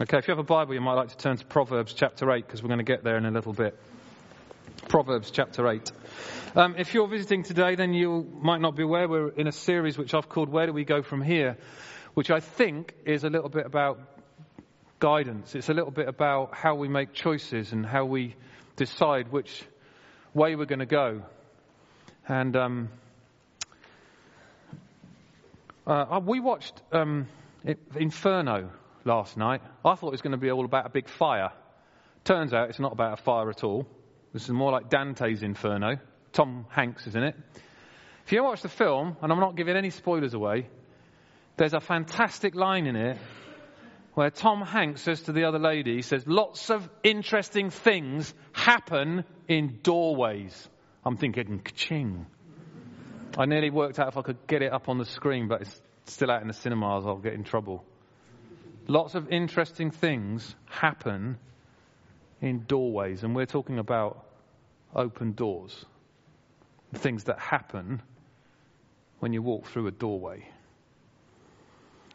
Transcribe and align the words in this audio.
Okay, 0.00 0.16
if 0.16 0.28
you 0.28 0.32
have 0.32 0.38
a 0.38 0.44
Bible, 0.44 0.74
you 0.74 0.80
might 0.80 0.94
like 0.94 1.08
to 1.08 1.16
turn 1.16 1.36
to 1.38 1.44
Proverbs 1.44 1.92
chapter 1.92 2.30
8 2.30 2.46
because 2.46 2.62
we're 2.62 2.68
going 2.68 2.78
to 2.78 2.84
get 2.84 3.02
there 3.02 3.16
in 3.16 3.26
a 3.26 3.32
little 3.32 3.52
bit. 3.52 3.76
Proverbs 4.88 5.32
chapter 5.32 5.66
8. 5.66 5.90
Um, 6.54 6.76
if 6.78 6.94
you're 6.94 7.08
visiting 7.08 7.42
today, 7.42 7.74
then 7.74 7.92
you 7.92 8.24
might 8.40 8.60
not 8.60 8.76
be 8.76 8.84
aware 8.84 9.08
we're 9.08 9.30
in 9.30 9.48
a 9.48 9.52
series 9.52 9.98
which 9.98 10.14
I've 10.14 10.28
called 10.28 10.50
Where 10.50 10.66
Do 10.66 10.72
We 10.72 10.84
Go 10.84 11.02
From 11.02 11.20
Here? 11.20 11.56
which 12.14 12.30
I 12.30 12.38
think 12.38 12.94
is 13.06 13.24
a 13.24 13.28
little 13.28 13.48
bit 13.48 13.66
about 13.66 13.98
guidance. 15.00 15.56
It's 15.56 15.68
a 15.68 15.74
little 15.74 15.90
bit 15.90 16.06
about 16.06 16.54
how 16.54 16.76
we 16.76 16.86
make 16.86 17.12
choices 17.12 17.72
and 17.72 17.84
how 17.84 18.04
we 18.04 18.36
decide 18.76 19.32
which 19.32 19.64
way 20.32 20.54
we're 20.54 20.66
going 20.66 20.78
to 20.78 20.86
go. 20.86 21.22
And 22.28 22.56
um, 22.56 22.88
uh, 25.88 26.20
we 26.24 26.38
watched 26.38 26.80
um, 26.92 27.26
Inferno 27.96 28.70
last 29.08 29.36
night. 29.36 29.60
I 29.84 29.96
thought 29.96 30.08
it 30.08 30.12
was 30.12 30.22
going 30.22 30.32
to 30.32 30.38
be 30.38 30.50
all 30.50 30.64
about 30.64 30.86
a 30.86 30.90
big 30.90 31.08
fire. 31.08 31.50
Turns 32.22 32.52
out 32.52 32.68
it's 32.68 32.78
not 32.78 32.92
about 32.92 33.18
a 33.18 33.22
fire 33.22 33.50
at 33.50 33.64
all. 33.64 33.88
This 34.32 34.44
is 34.44 34.50
more 34.50 34.70
like 34.70 34.88
Dante's 34.88 35.42
Inferno. 35.42 35.96
Tom 36.32 36.66
Hanks 36.68 37.06
is 37.06 37.16
in 37.16 37.24
it. 37.24 37.34
If 38.26 38.32
you 38.32 38.44
watch 38.44 38.62
the 38.62 38.68
film, 38.68 39.16
and 39.22 39.32
I'm 39.32 39.40
not 39.40 39.56
giving 39.56 39.76
any 39.76 39.90
spoilers 39.90 40.34
away, 40.34 40.68
there's 41.56 41.74
a 41.74 41.80
fantastic 41.80 42.54
line 42.54 42.86
in 42.86 42.94
it 42.94 43.18
where 44.14 44.30
Tom 44.30 44.60
Hanks 44.60 45.00
says 45.00 45.22
to 45.22 45.32
the 45.32 45.44
other 45.44 45.58
lady, 45.58 45.94
he 45.94 46.02
says, 46.02 46.26
lots 46.26 46.70
of 46.70 46.88
interesting 47.02 47.70
things 47.70 48.34
happen 48.52 49.24
in 49.48 49.78
doorways. 49.82 50.68
I'm 51.04 51.16
thinking, 51.16 51.62
ching. 51.74 52.26
I 53.38 53.46
nearly 53.46 53.70
worked 53.70 53.98
out 53.98 54.08
if 54.08 54.16
I 54.16 54.22
could 54.22 54.46
get 54.46 54.60
it 54.62 54.72
up 54.72 54.88
on 54.88 54.98
the 54.98 55.04
screen, 55.04 55.48
but 55.48 55.62
it's 55.62 55.80
still 56.06 56.30
out 56.30 56.42
in 56.42 56.48
the 56.48 56.54
cinemas, 56.54 57.06
I'll 57.06 57.16
get 57.16 57.34
in 57.34 57.44
trouble. 57.44 57.84
Lots 58.90 59.14
of 59.14 59.28
interesting 59.28 59.90
things 59.90 60.56
happen 60.64 61.36
in 62.40 62.64
doorways, 62.66 63.22
and 63.22 63.36
we're 63.36 63.44
talking 63.44 63.78
about 63.78 64.24
open 64.96 65.32
doors. 65.32 65.84
Things 66.94 67.24
that 67.24 67.38
happen 67.38 68.00
when 69.18 69.34
you 69.34 69.42
walk 69.42 69.66
through 69.66 69.88
a 69.88 69.90
doorway. 69.90 70.48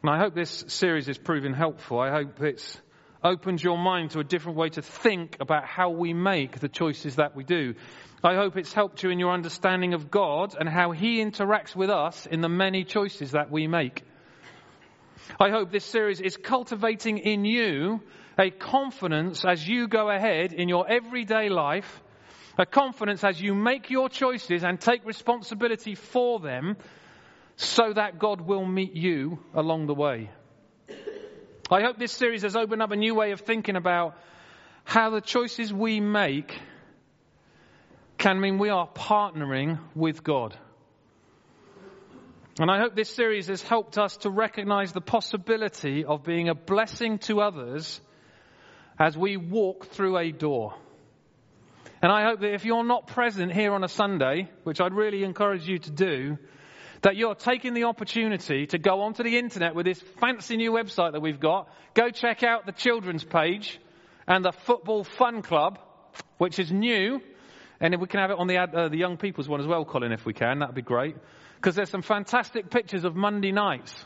And 0.02 0.10
I 0.10 0.18
hope 0.18 0.34
this 0.34 0.66
series 0.68 1.08
is 1.08 1.18
proving 1.20 1.54
helpful. 1.54 2.00
I 2.00 2.10
hope 2.10 2.42
it's 2.42 2.82
opened 3.24 3.62
your 3.62 3.78
mind 3.78 4.12
to 4.12 4.20
a 4.20 4.24
different 4.24 4.58
way 4.58 4.70
to 4.70 4.82
think 4.82 5.38
about 5.40 5.66
how 5.66 5.92
we 5.92 6.14
make 6.14 6.60
the 6.60 6.70
choices 6.70 7.18
that 7.18 7.36
we 7.36 7.44
do. 7.44 7.76
I 8.24 8.34
hope 8.34 8.58
it's 8.58 8.74
helped 8.74 9.04
you 9.04 9.12
in 9.12 9.20
your 9.20 9.32
understanding 9.32 9.94
of 9.94 10.10
God 10.10 10.56
and 10.60 10.68
how 10.68 10.90
He 10.90 11.24
interacts 11.24 11.76
with 11.76 11.92
us 11.92 12.26
in 12.26 12.42
the 12.42 12.50
many 12.50 12.84
choices 12.84 13.32
that 13.32 13.52
we 13.52 13.68
make. 13.68 14.04
I 15.40 15.50
hope 15.50 15.72
this 15.72 15.86
series 15.86 16.22
is 16.22 16.38
cultivating 16.38 17.18
in 17.18 17.46
you 17.46 18.02
a 18.38 18.50
confidence 18.50 19.46
as 19.46 19.68
you 19.68 19.88
go 19.88 20.10
ahead 20.10 20.54
in 20.54 20.70
your 20.70 20.90
everyday 20.90 21.50
life, 21.50 22.02
a 22.58 22.66
confidence 22.66 23.24
as 23.24 23.42
you 23.42 23.54
make 23.54 23.90
your 23.90 24.10
choices 24.10 24.64
and 24.64 24.80
take 24.80 25.06
responsibility 25.06 25.96
for 25.96 26.40
them 26.40 26.78
so 27.56 27.94
that 27.94 28.20
God 28.20 28.42
will 28.42 28.66
meet 28.66 28.96
you 28.96 29.40
along 29.54 29.88
the 29.88 29.94
way. 29.94 30.30
I 31.72 31.82
hope 31.82 31.98
this 31.98 32.12
series 32.12 32.42
has 32.42 32.56
opened 32.56 32.82
up 32.82 32.92
a 32.92 32.96
new 32.96 33.16
way 33.16 33.32
of 33.32 33.42
thinking 33.42 33.76
about 33.76 34.18
how 34.84 35.10
the 35.12 35.22
choices 35.22 35.74
we 35.74 36.00
make 36.00 36.60
can 38.18 38.40
mean 38.40 38.58
we 38.58 38.70
are 38.70 38.88
partnering 38.88 39.80
with 39.96 40.24
God. 40.24 40.58
And 42.60 42.70
I 42.70 42.80
hope 42.80 42.96
this 42.96 43.10
series 43.10 43.48
has 43.48 43.64
helped 43.64 43.98
us 43.98 44.16
to 44.18 44.30
recognize 44.30 44.92
the 44.94 45.02
possibility 45.02 46.06
of 46.06 46.24
being 46.24 46.50
a 46.50 46.56
blessing 46.56 47.18
to 47.20 47.42
others 47.42 48.00
as 49.00 49.18
we 49.18 49.38
walk 49.38 49.88
through 49.88 50.20
a 50.20 50.32
door. 50.32 50.76
And 52.04 52.12
I 52.12 52.26
hope 52.26 52.42
that 52.42 52.54
if 52.54 52.64
you're 52.64 52.84
not 52.84 53.08
present 53.08 53.52
here 53.52 53.74
on 53.74 53.84
a 53.84 53.88
Sunday, 53.88 54.52
which 54.66 54.80
I'd 54.80 54.94
really 54.94 55.24
encourage 55.24 55.68
you 55.68 55.80
to 55.80 55.90
do, 55.90 56.38
that 57.02 57.16
you're 57.16 57.34
taking 57.34 57.74
the 57.74 57.86
opportunity 57.86 58.68
to 58.68 58.78
go 58.78 59.02
onto 59.02 59.24
the 59.24 59.36
internet 59.36 59.74
with 59.74 59.88
this 59.88 60.00
fancy 60.22 60.56
new 60.56 60.74
website 60.74 61.14
that 61.14 61.22
we've 61.22 61.40
got. 61.40 61.70
Go 61.96 62.12
check 62.12 62.44
out 62.44 62.68
the 62.68 62.72
children's 62.72 63.24
page 63.24 63.80
and 64.28 64.46
the 64.46 64.52
football 64.52 65.04
fun 65.04 65.42
club, 65.42 65.80
which 66.38 66.60
is 66.60 66.72
new. 66.72 67.20
And 67.80 67.96
if 67.96 68.00
we 68.00 68.06
can 68.06 68.20
have 68.20 68.30
it 68.30 68.38
on 68.38 68.46
the, 68.46 68.58
uh, 68.58 68.90
the 68.90 68.98
young 68.98 69.18
people's 69.18 69.50
one 69.50 69.60
as 69.60 69.66
well, 69.66 69.86
Colin, 69.86 70.12
if 70.12 70.24
we 70.24 70.34
can, 70.34 70.60
that'd 70.60 70.76
be 70.76 70.84
great 70.84 71.16
because 71.64 71.78
there's 71.78 71.90
some 71.90 72.02
fantastic 72.02 72.70
pictures 72.70 73.06
of 73.06 73.16
Monday 73.16 73.54
nights 73.54 74.06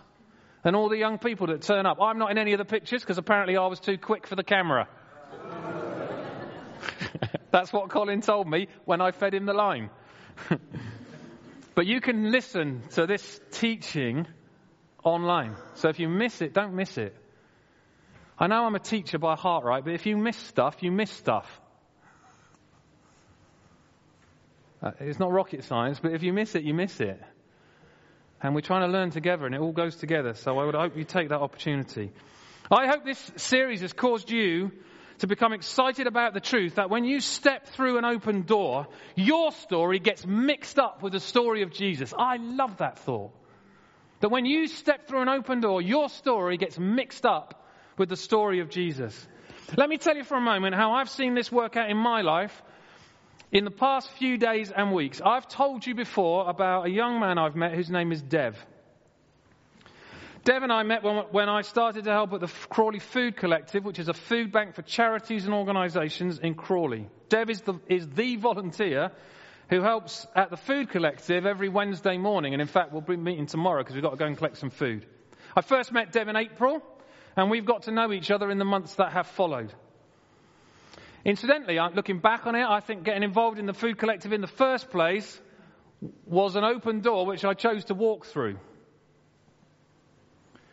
and 0.63 0.75
all 0.75 0.89
the 0.89 0.97
young 0.97 1.17
people 1.17 1.47
that 1.47 1.63
turn 1.63 1.87
up. 1.87 1.97
I'm 1.99 2.19
not 2.19 2.29
in 2.29 2.37
any 2.37 2.53
of 2.53 2.59
the 2.59 2.65
pictures 2.65 3.01
because 3.01 3.17
apparently 3.17 3.57
I 3.57 3.65
was 3.65 3.79
too 3.79 3.97
quick 3.97 4.27
for 4.27 4.35
the 4.35 4.43
camera. 4.43 4.87
That's 7.51 7.73
what 7.73 7.89
Colin 7.89 8.21
told 8.21 8.47
me 8.47 8.67
when 8.85 9.01
I 9.01 9.09
fed 9.09 9.33
him 9.33 9.47
the 9.47 9.53
line. 9.53 9.89
but 11.73 11.87
you 11.87 11.99
can 11.99 12.31
listen 12.31 12.83
to 12.91 13.07
this 13.07 13.41
teaching 13.49 14.27
online. 15.03 15.55
So 15.73 15.89
if 15.89 15.99
you 15.99 16.09
miss 16.09 16.43
it, 16.43 16.53
don't 16.53 16.75
miss 16.75 16.95
it. 16.99 17.15
I 18.37 18.45
know 18.45 18.65
I'm 18.65 18.75
a 18.75 18.79
teacher 18.79 19.17
by 19.17 19.35
heart, 19.35 19.63
right? 19.63 19.83
But 19.83 19.95
if 19.95 20.05
you 20.05 20.15
miss 20.15 20.37
stuff, 20.37 20.75
you 20.81 20.91
miss 20.91 21.09
stuff. 21.09 21.59
Uh, 24.79 24.91
it's 24.99 25.17
not 25.17 25.31
rocket 25.31 25.63
science, 25.63 25.99
but 25.99 26.13
if 26.13 26.21
you 26.21 26.33
miss 26.33 26.53
it, 26.53 26.61
you 26.61 26.75
miss 26.75 26.99
it. 26.99 27.19
And 28.41 28.53
we're 28.53 28.61
trying 28.61 28.81
to 28.81 28.91
learn 28.91 29.09
together, 29.09 29.45
and 29.45 29.55
it 29.55 29.61
all 29.61 29.71
goes 29.71 29.95
together. 29.95 30.33
So 30.35 30.59
I 30.59 30.65
would 30.65 30.75
hope 30.75 30.95
you 30.95 31.03
take 31.03 31.29
that 31.29 31.39
opportunity. 31.39 32.11
I 32.69 32.87
hope 32.87 33.05
this 33.05 33.31
series 33.37 33.81
has 33.81 33.93
caused 33.93 34.29
you 34.29 34.71
to 35.19 35.27
become 35.27 35.53
excited 35.53 36.05
about 36.05 36.33
the 36.33 36.39
truth 36.39 36.75
that 36.75 36.89
when 36.89 37.03
you 37.03 37.19
step 37.19 37.67
through 37.69 37.97
an 37.97 38.05
open 38.05 38.43
door, 38.43 38.87
your 39.15 39.51
story 39.51 39.99
gets 39.99 40.25
mixed 40.25 40.77
up 40.77 41.01
with 41.01 41.13
the 41.13 41.19
story 41.19 41.63
of 41.63 41.71
Jesus. 41.71 42.13
I 42.17 42.37
love 42.37 42.77
that 42.77 42.99
thought. 42.99 43.31
That 44.19 44.29
when 44.29 44.45
you 44.45 44.67
step 44.67 45.07
through 45.07 45.21
an 45.21 45.29
open 45.29 45.61
door, 45.61 45.81
your 45.81 46.09
story 46.09 46.57
gets 46.57 46.77
mixed 46.77 47.25
up 47.25 47.65
with 47.97 48.09
the 48.09 48.15
story 48.15 48.59
of 48.59 48.69
Jesus. 48.69 49.27
Let 49.75 49.89
me 49.89 49.97
tell 49.97 50.15
you 50.15 50.23
for 50.23 50.37
a 50.37 50.41
moment 50.41 50.75
how 50.75 50.93
I've 50.93 51.09
seen 51.09 51.33
this 51.33 51.51
work 51.51 51.75
out 51.77 51.89
in 51.89 51.97
my 51.97 52.21
life 52.21 52.61
in 53.51 53.63
the 53.63 53.71
past 53.71 54.09
few 54.11 54.37
days 54.37 54.71
and 54.71 54.93
weeks, 54.93 55.21
I've 55.23 55.47
told 55.47 55.85
you 55.85 55.95
before 55.95 56.49
about 56.49 56.85
a 56.85 56.89
young 56.89 57.19
man 57.19 57.37
I've 57.37 57.55
met 57.55 57.73
whose 57.73 57.89
name 57.89 58.11
is 58.11 58.21
Dev. 58.21 58.57
Dev 60.43 60.63
and 60.63 60.71
I 60.71 60.83
met 60.83 61.03
when, 61.03 61.49
I 61.49 61.61
started 61.61 62.05
to 62.05 62.11
help 62.11 62.31
at 62.31 62.39
the 62.39 62.47
Crawley 62.69 62.99
Food 62.99 63.35
Collective, 63.35 63.83
which 63.83 63.99
is 63.99 64.07
a 64.07 64.13
food 64.13 64.51
bank 64.51 64.75
for 64.75 64.81
charities 64.81 65.45
and 65.45 65.53
organisations 65.53 66.39
in 66.39 66.55
Crawley. 66.55 67.09
Dev 67.27 67.49
is 67.49 67.61
the, 67.61 67.73
is 67.89 68.07
the 68.07 68.37
volunteer 68.37 69.11
who 69.69 69.81
helps 69.81 70.25
at 70.35 70.49
the 70.49 70.55
Food 70.55 70.89
Collective 70.89 71.45
every 71.45 71.67
Wednesday 71.67 72.17
morning. 72.17 72.53
And 72.53 72.61
in 72.61 72.67
fact, 72.67 72.93
we'll 72.93 73.01
be 73.01 73.17
meeting 73.17 73.45
tomorrow 73.45 73.81
because 73.81 73.95
we've 73.95 74.03
got 74.03 74.11
to 74.11 74.17
go 74.17 74.25
and 74.25 74.37
collect 74.37 74.57
some 74.57 74.69
food. 74.69 75.05
I 75.53 75.61
first 75.61 75.91
met 75.91 76.13
Dev 76.13 76.29
in 76.29 76.37
April, 76.37 76.81
and 77.35 77.51
we've 77.51 77.65
got 77.65 77.83
to 77.83 77.91
know 77.91 78.13
each 78.13 78.31
other 78.31 78.49
in 78.49 78.57
the 78.57 78.65
months 78.65 78.95
that 78.95 79.11
have 79.11 79.27
followed. 79.27 79.73
Incidentally, 81.27 81.77
looking 81.93 82.19
back 82.19 82.47
on 82.47 82.55
it, 82.55 82.65
I 82.65 82.79
think 82.79 83.03
getting 83.03 83.21
involved 83.21 83.59
in 83.59 83.65
the 83.65 83.73
food 83.73 83.97
collective 83.97 84.31
in 84.31 84.39
the 84.39 84.47
first 84.47 84.89
place 84.89 85.41
was 86.25 86.55
an 86.55 86.63
open 86.63 87.01
door 87.01 87.25
which 87.25 87.43
I 87.43 87.53
chose 87.53 87.83
to 87.85 87.93
walk 87.93 88.27
through. 88.27 88.57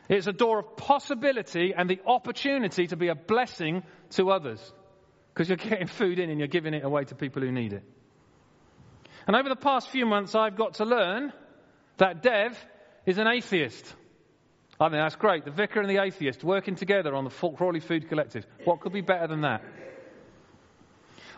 It's 0.09 0.29
a 0.29 0.33
door 0.33 0.61
of 0.61 0.77
possibility 0.77 1.75
and 1.77 1.91
the 1.91 2.01
opportunity 2.07 2.87
to 2.87 2.97
be 2.97 3.09
a 3.09 3.17
blessing 3.17 3.83
to 4.11 4.31
others 4.31 4.61
because 5.33 5.49
you're 5.49 5.57
getting 5.57 5.89
food 5.89 6.21
in 6.21 6.31
and 6.31 6.39
you're 6.39 6.47
giving 6.47 6.73
it 6.73 6.85
away 6.85 7.03
to 7.03 7.17
people 7.17 7.43
who 7.43 7.51
need 7.51 7.73
it. 7.73 7.83
And 9.27 9.35
over 9.35 9.49
the 9.49 9.57
past 9.57 9.89
few 9.89 10.07
months, 10.07 10.37
I've 10.37 10.57
got 10.57 10.75
to 10.75 10.85
learn 10.85 11.33
that 11.97 12.23
Dev 12.23 12.57
is 13.07 13.19
an 13.19 13.27
atheist. 13.27 13.93
I 14.79 14.89
think 14.89 15.03
that's 15.03 15.17
great. 15.17 15.47
The 15.47 15.51
vicar 15.51 15.81
and 15.81 15.91
the 15.91 16.01
atheist 16.01 16.45
working 16.45 16.77
together 16.77 17.13
on 17.13 17.25
the 17.25 17.31
Crawley 17.31 17.81
Food 17.81 18.09
Collective. 18.09 18.47
What 18.65 18.83
could 18.83 18.93
be 18.93 19.01
better 19.01 19.27
than 19.27 19.41
that? 19.41 19.65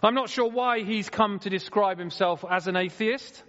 I'm 0.02 0.14
not 0.14 0.28
sure 0.28 0.48
why 0.50 0.82
he's 0.82 1.08
come 1.08 1.38
to 1.40 1.50
describe 1.50 1.98
himself 1.98 2.44
as 2.48 2.66
an 2.66 2.76
atheist, 2.76 3.42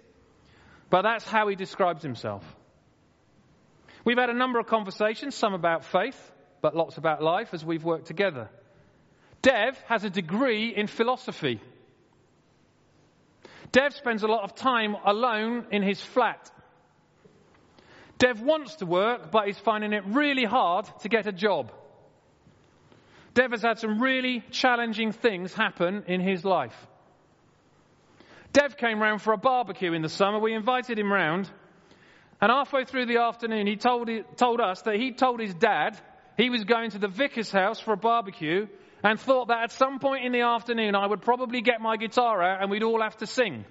but 0.90 1.02
that's 1.02 1.24
how 1.24 1.48
he 1.48 1.56
describes 1.56 2.02
himself. 2.02 2.44
We've 4.04 4.18
had 4.18 4.30
a 4.30 4.34
number 4.34 4.58
of 4.58 4.66
conversations, 4.66 5.34
some 5.34 5.52
about 5.52 5.84
faith, 5.84 6.18
but 6.62 6.74
lots 6.74 6.96
about 6.96 7.22
life 7.22 7.52
as 7.52 7.64
we've 7.64 7.84
worked 7.84 8.06
together. 8.06 8.48
Dev 9.42 9.78
has 9.86 10.04
a 10.04 10.10
degree 10.10 10.74
in 10.74 10.86
philosophy. 10.86 11.60
Dev 13.70 13.94
spends 13.94 14.22
a 14.22 14.26
lot 14.26 14.44
of 14.44 14.54
time 14.54 14.96
alone 15.04 15.66
in 15.70 15.82
his 15.82 16.00
flat. 16.00 16.50
Dev 18.18 18.40
wants 18.40 18.76
to 18.76 18.86
work, 18.86 19.30
but 19.30 19.46
he's 19.46 19.58
finding 19.58 19.92
it 19.92 20.02
really 20.06 20.44
hard 20.44 20.86
to 21.02 21.08
get 21.08 21.26
a 21.26 21.32
job. 21.32 21.70
Dev 23.34 23.52
has 23.52 23.62
had 23.62 23.78
some 23.78 24.00
really 24.00 24.42
challenging 24.50 25.12
things 25.12 25.54
happen 25.54 26.04
in 26.06 26.20
his 26.20 26.44
life. 26.44 26.74
Dev 28.52 28.76
came 28.76 29.00
round 29.00 29.22
for 29.22 29.32
a 29.32 29.36
barbecue 29.36 29.92
in 29.92 30.02
the 30.02 30.08
summer. 30.08 30.38
We 30.38 30.54
invited 30.54 30.98
him 30.98 31.12
round. 31.12 31.50
And 32.40 32.50
halfway 32.50 32.84
through 32.84 33.06
the 33.06 33.18
afternoon, 33.18 33.66
he 33.66 33.76
told, 33.76 34.08
told 34.36 34.60
us 34.60 34.82
that 34.82 34.94
he 34.96 35.12
told 35.12 35.40
his 35.40 35.54
dad 35.54 35.98
he 36.36 36.50
was 36.50 36.64
going 36.64 36.90
to 36.90 36.98
the 36.98 37.08
vicar's 37.08 37.50
house 37.50 37.80
for 37.80 37.92
a 37.92 37.96
barbecue 37.96 38.66
and 39.02 39.18
thought 39.18 39.48
that 39.48 39.62
at 39.64 39.72
some 39.72 39.98
point 39.98 40.24
in 40.24 40.32
the 40.32 40.42
afternoon 40.42 40.94
I 40.94 41.06
would 41.06 41.22
probably 41.22 41.60
get 41.60 41.80
my 41.80 41.96
guitar 41.96 42.42
out 42.42 42.62
and 42.62 42.70
we'd 42.70 42.82
all 42.82 43.02
have 43.02 43.16
to 43.18 43.26
sing. 43.26 43.64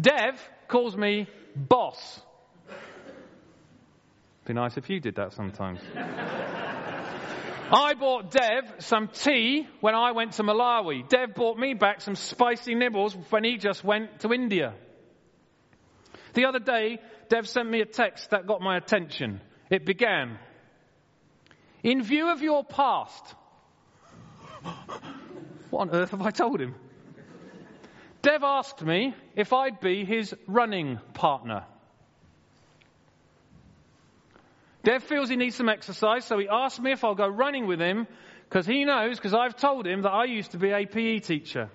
Dev 0.00 0.40
calls 0.68 0.96
me 0.96 1.28
boss. 1.54 2.20
Be 4.44 4.54
nice 4.54 4.76
if 4.76 4.90
you 4.90 4.98
did 4.98 5.16
that 5.16 5.32
sometimes. 5.32 5.80
I 7.74 7.94
bought 7.94 8.30
Dev 8.30 8.70
some 8.80 9.08
tea 9.08 9.66
when 9.80 9.94
I 9.94 10.12
went 10.12 10.32
to 10.32 10.42
Malawi. 10.42 11.08
Dev 11.08 11.34
bought 11.34 11.58
me 11.58 11.72
back 11.72 12.02
some 12.02 12.14
spicy 12.14 12.74
nibbles 12.74 13.16
when 13.30 13.44
he 13.44 13.56
just 13.56 13.82
went 13.82 14.20
to 14.20 14.32
India. 14.32 14.74
The 16.34 16.44
other 16.44 16.58
day, 16.58 16.98
Dev 17.30 17.48
sent 17.48 17.70
me 17.70 17.80
a 17.80 17.86
text 17.86 18.30
that 18.30 18.46
got 18.46 18.60
my 18.60 18.76
attention. 18.76 19.40
It 19.70 19.86
began, 19.86 20.38
In 21.82 22.02
view 22.02 22.30
of 22.30 22.42
your 22.42 22.62
past. 22.62 23.34
what 25.70 25.80
on 25.80 25.90
earth 25.90 26.10
have 26.10 26.20
I 26.20 26.30
told 26.30 26.60
him? 26.60 26.74
Dev 28.20 28.42
asked 28.42 28.82
me 28.82 29.14
if 29.34 29.54
I'd 29.54 29.80
be 29.80 30.04
his 30.04 30.34
running 30.46 31.00
partner. 31.14 31.64
Dev 34.82 35.02
feels 35.04 35.28
he 35.28 35.36
needs 35.36 35.56
some 35.56 35.68
exercise, 35.68 36.24
so 36.24 36.38
he 36.38 36.48
asked 36.48 36.80
me 36.80 36.92
if 36.92 37.04
I'll 37.04 37.14
go 37.14 37.28
running 37.28 37.66
with 37.66 37.80
him 37.80 38.06
because 38.48 38.66
he 38.66 38.84
knows, 38.84 39.16
because 39.16 39.34
I've 39.34 39.56
told 39.56 39.86
him 39.86 40.02
that 40.02 40.10
I 40.10 40.24
used 40.24 40.50
to 40.52 40.58
be 40.58 40.70
a 40.70 40.84
PE 40.86 41.20
teacher. 41.20 41.70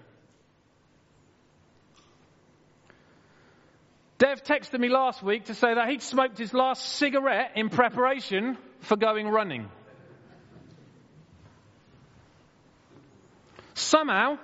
Dev 4.17 4.43
texted 4.43 4.79
me 4.79 4.89
last 4.89 5.21
week 5.21 5.45
to 5.45 5.53
say 5.53 5.73
that 5.73 5.89
he'd 5.89 6.01
smoked 6.01 6.37
his 6.37 6.53
last 6.53 6.83
cigarette 6.83 7.51
in 7.55 7.69
preparation 7.69 8.57
for 8.81 8.97
going 8.97 9.27
running. 9.27 9.69
Somehow, 13.75 14.39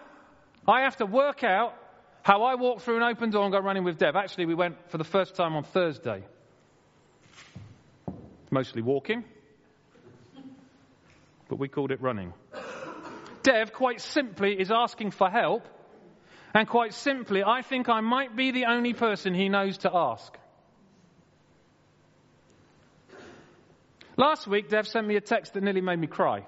I 0.68 0.82
have 0.82 0.98
to 0.98 1.06
work 1.06 1.44
out 1.44 1.76
how 2.22 2.44
I 2.44 2.56
walk 2.56 2.82
through 2.82 2.98
an 2.98 3.04
open 3.04 3.32
door 3.32 3.44
and 3.44 3.52
go 3.52 3.60
running 3.60 3.84
with 3.84 3.98
Dev. 3.98 4.16
Actually, 4.16 4.46
we 4.46 4.56
went 4.56 4.78
for 4.90 4.98
the 4.98 5.04
first 5.04 5.36
time 5.36 5.56
on 5.56 5.64
Thursday. 5.64 6.24
Mostly 8.54 8.84
walking, 8.84 9.24
but 11.50 11.58
we 11.58 11.68
called 11.68 11.90
it 11.90 12.00
running. 12.04 12.34
Dev, 13.42 13.74
quite 13.74 14.00
simply, 14.00 14.54
is 14.54 14.70
asking 14.70 15.10
for 15.10 15.28
help 15.28 15.68
and 16.54 16.68
quite 16.68 16.94
simply, 16.94 17.42
I 17.44 17.64
think 17.64 17.90
I 17.90 18.02
might 18.02 18.36
be 18.36 18.52
the 18.52 18.66
only 18.66 18.94
person 18.94 19.34
he 19.34 19.50
knows 19.50 19.80
to 19.80 19.92
ask. 19.92 20.38
Last 24.18 24.46
week, 24.46 24.70
Dev 24.70 24.88
sent 24.88 25.08
me 25.08 25.16
a 25.16 25.22
text 25.22 25.56
that 25.56 25.64
nearly 25.64 25.82
made 25.82 25.98
me 25.98 26.06
cry. 26.06 26.46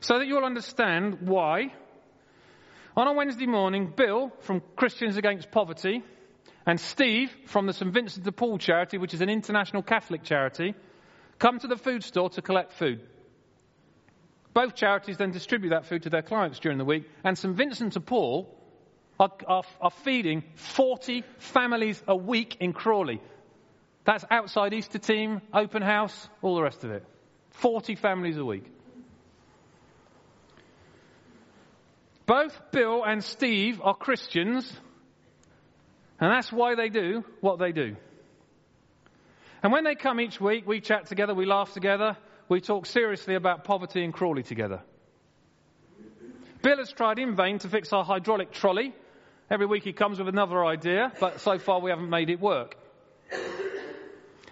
So 0.00 0.18
that 0.18 0.26
you'll 0.26 0.44
understand 0.44 1.28
why, 1.28 1.72
on 2.96 3.06
a 3.06 3.12
Wednesday 3.12 3.46
morning, 3.46 3.92
Bill 3.96 4.32
from 4.40 4.60
Christians 4.74 5.16
Against 5.16 5.52
Poverty 5.52 6.02
and 6.66 6.80
Steve 6.80 7.34
from 7.46 7.66
the 7.66 7.72
St. 7.72 7.92
Vincent 7.92 8.24
de 8.24 8.32
Paul 8.32 8.58
charity, 8.58 8.98
which 8.98 9.14
is 9.14 9.20
an 9.20 9.28
international 9.28 9.82
Catholic 9.82 10.22
charity, 10.22 10.74
come 11.38 11.58
to 11.58 11.66
the 11.66 11.76
food 11.76 12.02
store 12.02 12.30
to 12.30 12.42
collect 12.42 12.72
food. 12.72 13.00
Both 14.54 14.74
charities 14.74 15.16
then 15.16 15.32
distribute 15.32 15.70
that 15.70 15.86
food 15.86 16.04
to 16.04 16.10
their 16.10 16.22
clients 16.22 16.60
during 16.60 16.78
the 16.78 16.84
week, 16.84 17.10
and 17.24 17.36
St. 17.36 17.54
Vincent 17.54 17.94
de 17.94 18.00
Paul 18.00 18.48
are, 19.18 19.32
are, 19.46 19.64
are 19.80 19.90
feeding 19.90 20.44
40 20.54 21.24
families 21.38 22.02
a 22.06 22.16
week 22.16 22.56
in 22.60 22.72
Crawley. 22.72 23.20
That's 24.04 24.24
outside 24.30 24.72
Easter 24.72 24.98
team, 24.98 25.40
open 25.52 25.82
house, 25.82 26.28
all 26.40 26.56
the 26.56 26.62
rest 26.62 26.84
of 26.84 26.90
it. 26.90 27.04
40 27.50 27.94
families 27.96 28.36
a 28.36 28.44
week. 28.44 28.70
Both 32.26 32.58
Bill 32.70 33.04
and 33.04 33.22
Steve 33.22 33.80
are 33.82 33.94
Christians, 33.94 34.72
and 36.20 36.30
that's 36.30 36.52
why 36.52 36.74
they 36.74 36.88
do 36.88 37.24
what 37.40 37.58
they 37.58 37.72
do. 37.72 37.96
And 39.62 39.72
when 39.72 39.84
they 39.84 39.94
come 39.94 40.20
each 40.20 40.40
week, 40.40 40.66
we 40.66 40.80
chat 40.80 41.06
together, 41.06 41.34
we 41.34 41.46
laugh 41.46 41.72
together, 41.72 42.16
we 42.48 42.60
talk 42.60 42.86
seriously 42.86 43.34
about 43.34 43.64
poverty 43.64 44.04
in 44.04 44.12
Crawley 44.12 44.42
together. 44.42 44.82
Bill 46.62 46.78
has 46.78 46.92
tried 46.92 47.18
in 47.18 47.34
vain 47.36 47.58
to 47.58 47.68
fix 47.68 47.92
our 47.92 48.04
hydraulic 48.04 48.52
trolley. 48.52 48.94
Every 49.50 49.66
week 49.66 49.84
he 49.84 49.92
comes 49.92 50.18
with 50.18 50.28
another 50.28 50.64
idea, 50.64 51.12
but 51.20 51.40
so 51.40 51.58
far 51.58 51.80
we 51.80 51.90
haven't 51.90 52.08
made 52.08 52.30
it 52.30 52.40
work. 52.40 52.76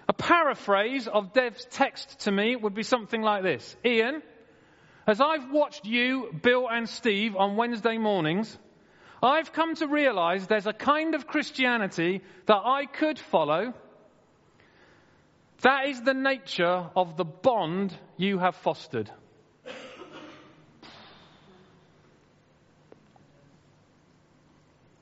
A 0.09 0.13
paraphrase 0.13 1.09
of 1.09 1.33
Dev's 1.33 1.65
text 1.71 2.21
to 2.21 2.33
me 2.33 2.57
would 2.57 2.75
be 2.75 2.83
something 2.83 3.23
like 3.23 3.43
this 3.43 3.77
Ian, 3.85 4.23
as 5.07 5.21
I've 5.21 5.51
watched 5.51 5.87
you, 5.87 6.33
Bill, 6.43 6.69
and 6.69 6.89
Steve 6.89 7.35
on 7.35 7.57
Wednesday 7.57 7.99
mornings, 7.99 8.59
I've 9.23 9.53
come 9.53 9.77
to 9.77 9.87
realize 9.87 10.47
there's 10.47 10.67
a 10.67 10.73
kind 10.73 11.15
of 11.15 11.27
Christianity 11.27 12.23
that 12.47 12.61
I 12.65 12.87
could 12.87 13.19
follow 13.19 13.73
that 15.63 15.87
is 15.87 16.03
the 16.03 16.15
nature 16.15 16.91
of 16.97 17.17
the 17.17 17.25
bond 17.25 17.97
you 18.17 18.39
have 18.39 18.57
fostered. 18.57 19.09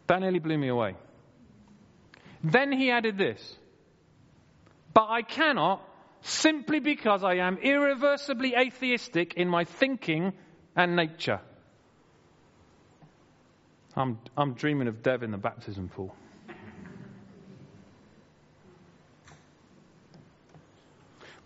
That 0.07 0.21
nearly 0.21 0.39
blew 0.39 0.59
me 0.59 0.69
away. 0.69 0.97
Then 2.45 2.73
he 2.73 2.91
added 2.91 3.17
this 3.17 3.57
But 4.93 5.09
I 5.09 5.23
cannot, 5.23 5.83
simply 6.21 6.81
because 6.81 7.25
I 7.25 7.37
am 7.37 7.57
irreversibly 7.57 8.55
atheistic 8.55 9.35
in 9.35 9.49
my 9.49 9.65
thinking 9.65 10.35
and 10.77 10.95
nature. 10.95 11.41
I'm, 14.01 14.19
I'm 14.37 14.55
dreaming 14.55 14.89
of 14.89 15.03
Dev 15.03 15.23
in 15.23 15.31
the 15.31 15.39
baptism 15.39 15.89
pool. 15.89 16.15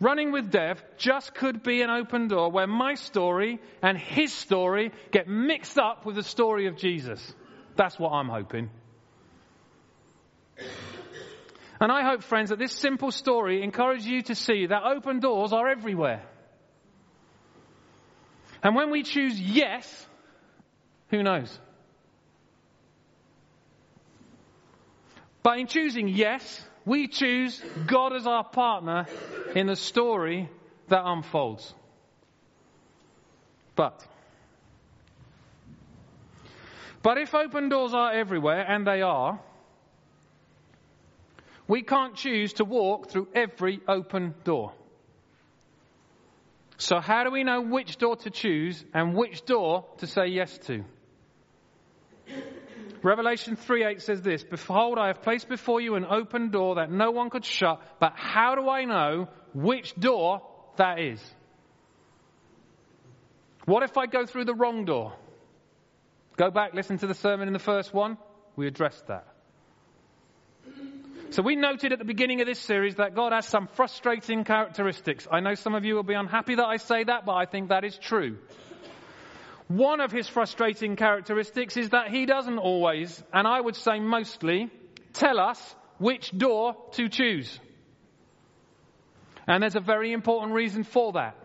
Running 0.00 0.32
with 0.32 0.50
Dev 0.50 0.82
just 0.98 1.34
could 1.34 1.62
be 1.62 1.82
an 1.82 1.90
open 1.90 2.28
door 2.28 2.50
where 2.50 2.66
my 2.66 2.94
story 2.94 3.60
and 3.82 3.96
his 3.96 4.32
story 4.32 4.92
get 5.10 5.28
mixed 5.28 5.78
up 5.78 6.04
with 6.04 6.16
the 6.16 6.22
story 6.22 6.66
of 6.66 6.76
Jesus. 6.76 7.34
That's 7.76 7.98
what 7.98 8.10
I'm 8.10 8.28
hoping. 8.28 8.70
And 11.80 11.90
I 11.90 12.02
hope, 12.02 12.22
friends, 12.22 12.50
that 12.50 12.58
this 12.58 12.72
simple 12.72 13.10
story 13.10 13.62
encourages 13.62 14.06
you 14.06 14.22
to 14.22 14.34
see 14.34 14.66
that 14.66 14.82
open 14.84 15.20
doors 15.20 15.52
are 15.52 15.68
everywhere. 15.68 16.22
And 18.62 18.74
when 18.74 18.90
we 18.90 19.02
choose 19.02 19.40
yes, 19.40 20.06
who 21.10 21.22
knows? 21.22 21.58
But 25.44 25.58
in 25.58 25.66
choosing 25.66 26.08
yes, 26.08 26.66
we 26.86 27.06
choose 27.06 27.62
God 27.86 28.14
as 28.14 28.26
our 28.26 28.44
partner 28.44 29.06
in 29.54 29.66
the 29.66 29.76
story 29.76 30.48
that 30.88 31.02
unfolds. 31.04 31.74
But, 33.76 34.02
but 37.02 37.18
if 37.18 37.34
open 37.34 37.68
doors 37.68 37.92
are 37.92 38.12
everywhere, 38.12 38.64
and 38.66 38.86
they 38.86 39.02
are, 39.02 39.38
we 41.68 41.82
can't 41.82 42.14
choose 42.14 42.54
to 42.54 42.64
walk 42.64 43.10
through 43.10 43.28
every 43.34 43.80
open 43.86 44.34
door. 44.44 44.72
So, 46.78 47.00
how 47.00 47.22
do 47.24 47.30
we 47.30 47.44
know 47.44 47.60
which 47.60 47.98
door 47.98 48.16
to 48.16 48.30
choose 48.30 48.82
and 48.94 49.14
which 49.14 49.44
door 49.44 49.84
to 49.98 50.06
say 50.06 50.28
yes 50.28 50.56
to? 50.66 50.84
Revelation 53.04 53.56
3:8 53.56 54.00
says 54.00 54.22
this, 54.22 54.42
Behold, 54.42 54.98
I 54.98 55.08
have 55.08 55.20
placed 55.20 55.46
before 55.46 55.78
you 55.78 55.94
an 55.96 56.06
open 56.06 56.48
door 56.48 56.76
that 56.76 56.90
no 56.90 57.10
one 57.10 57.28
could 57.28 57.44
shut, 57.44 57.82
but 58.00 58.14
how 58.16 58.54
do 58.54 58.70
I 58.70 58.86
know 58.86 59.28
which 59.52 59.94
door 59.94 60.40
that 60.76 60.98
is? 60.98 61.22
What 63.66 63.82
if 63.82 63.98
I 63.98 64.06
go 64.06 64.24
through 64.24 64.46
the 64.46 64.54
wrong 64.54 64.86
door? 64.86 65.12
Go 66.38 66.50
back, 66.50 66.72
listen 66.72 66.96
to 66.98 67.06
the 67.06 67.14
sermon 67.14 67.46
in 67.46 67.52
the 67.52 67.58
first 67.58 67.92
one. 67.92 68.16
We 68.56 68.66
addressed 68.66 69.06
that. 69.08 69.26
So 71.30 71.42
we 71.42 71.56
noted 71.56 71.92
at 71.92 71.98
the 71.98 72.04
beginning 72.06 72.40
of 72.40 72.46
this 72.46 72.60
series 72.60 72.94
that 72.94 73.14
God 73.14 73.32
has 73.32 73.44
some 73.46 73.66
frustrating 73.74 74.44
characteristics. 74.44 75.28
I 75.30 75.40
know 75.40 75.54
some 75.54 75.74
of 75.74 75.84
you 75.84 75.94
will 75.94 76.04
be 76.04 76.14
unhappy 76.14 76.54
that 76.54 76.66
I 76.66 76.78
say 76.78 77.04
that, 77.04 77.26
but 77.26 77.34
I 77.34 77.44
think 77.44 77.68
that 77.68 77.84
is 77.84 77.98
true. 77.98 78.38
One 79.74 80.00
of 80.00 80.12
his 80.12 80.28
frustrating 80.28 80.94
characteristics 80.94 81.76
is 81.76 81.90
that 81.90 82.08
he 82.08 82.26
doesn't 82.26 82.58
always, 82.58 83.20
and 83.32 83.44
I 83.44 83.60
would 83.60 83.74
say 83.74 83.98
mostly, 83.98 84.70
tell 85.14 85.40
us 85.40 85.58
which 85.98 86.30
door 86.30 86.76
to 86.92 87.08
choose. 87.08 87.58
And 89.48 89.64
there's 89.64 89.74
a 89.74 89.80
very 89.80 90.12
important 90.12 90.52
reason 90.52 90.84
for 90.84 91.14
that. 91.14 91.36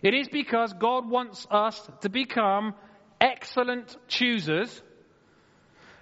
It 0.00 0.14
is 0.14 0.28
because 0.28 0.72
God 0.72 1.10
wants 1.10 1.46
us 1.50 1.78
to 2.00 2.08
become 2.08 2.72
excellent 3.20 3.94
choosers, 4.08 4.82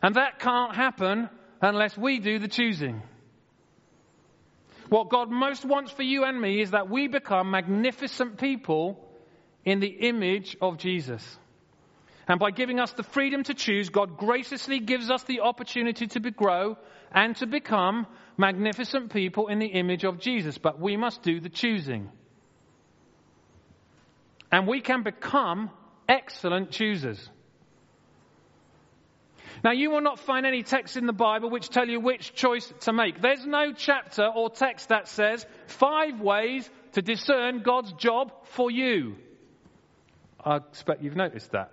and 0.05 0.15
that 0.15 0.39
can't 0.39 0.77
happen 0.77 1.29
unless 1.61 1.99
we 1.99 2.21
do 2.21 2.39
the 2.39 2.47
choosing. 2.47 3.03
What 4.89 5.09
God 5.09 5.33
most 5.33 5.65
wants 5.65 5.91
for 5.91 6.05
you 6.05 6.23
and 6.23 6.41
me 6.41 6.61
is 6.61 6.71
that 6.71 6.89
we 6.89 7.09
become 7.09 7.51
magnificent 7.51 8.39
people 8.39 9.05
in 9.65 9.81
the 9.81 9.89
image 9.89 10.57
of 10.63 10.79
Jesus. 10.79 11.39
And 12.29 12.41
by 12.41 12.51
giving 12.51 12.81
us 12.81 12.93
the 12.93 13.05
freedom 13.05 13.45
to 13.45 13.55
choose, 13.55 13.89
God 13.89 14.17
graciously 14.17 14.81
gives 14.81 15.11
us 15.11 15.23
the 15.25 15.41
opportunity 15.41 16.09
to 16.09 16.21
grow 16.31 16.77
and 17.13 17.37
to 17.37 17.47
become 17.47 18.07
magnificent 18.37 19.13
people 19.13 19.47
in 19.47 19.61
the 19.61 19.67
image 19.67 20.05
of 20.05 20.19
Jesus. 20.19 20.59
But 20.59 20.81
we 20.81 20.97
must 20.97 21.23
do 21.23 21.39
the 21.39 21.49
choosing. 21.49 22.11
And 24.51 24.67
we 24.67 24.81
can 24.81 25.05
become 25.05 25.71
excellent 26.09 26.73
choosers. 26.73 27.31
Now, 29.65 29.73
you 29.73 29.91
will 29.91 30.03
not 30.03 30.19
find 30.19 30.45
any 30.45 30.63
texts 30.63 30.97
in 30.97 31.07
the 31.07 31.13
Bible 31.13 31.49
which 31.49 31.69
tell 31.71 31.89
you 31.89 32.01
which 32.01 32.35
choice 32.35 32.73
to 32.81 32.93
make. 32.93 33.23
There's 33.23 33.47
no 33.47 33.73
chapter 33.73 34.27
or 34.27 34.51
text 34.51 34.91
that 34.91 35.09
says 35.09 35.47
five 35.67 36.21
ways 36.21 36.69
to 36.93 37.03
discern 37.03 37.63
God's 37.63 37.93
job 37.93 38.33
for 38.45 38.71
you. 38.71 39.17
I 40.45 40.57
expect 40.57 41.03
you've 41.03 41.17
noticed 41.17 41.53
that. 41.53 41.73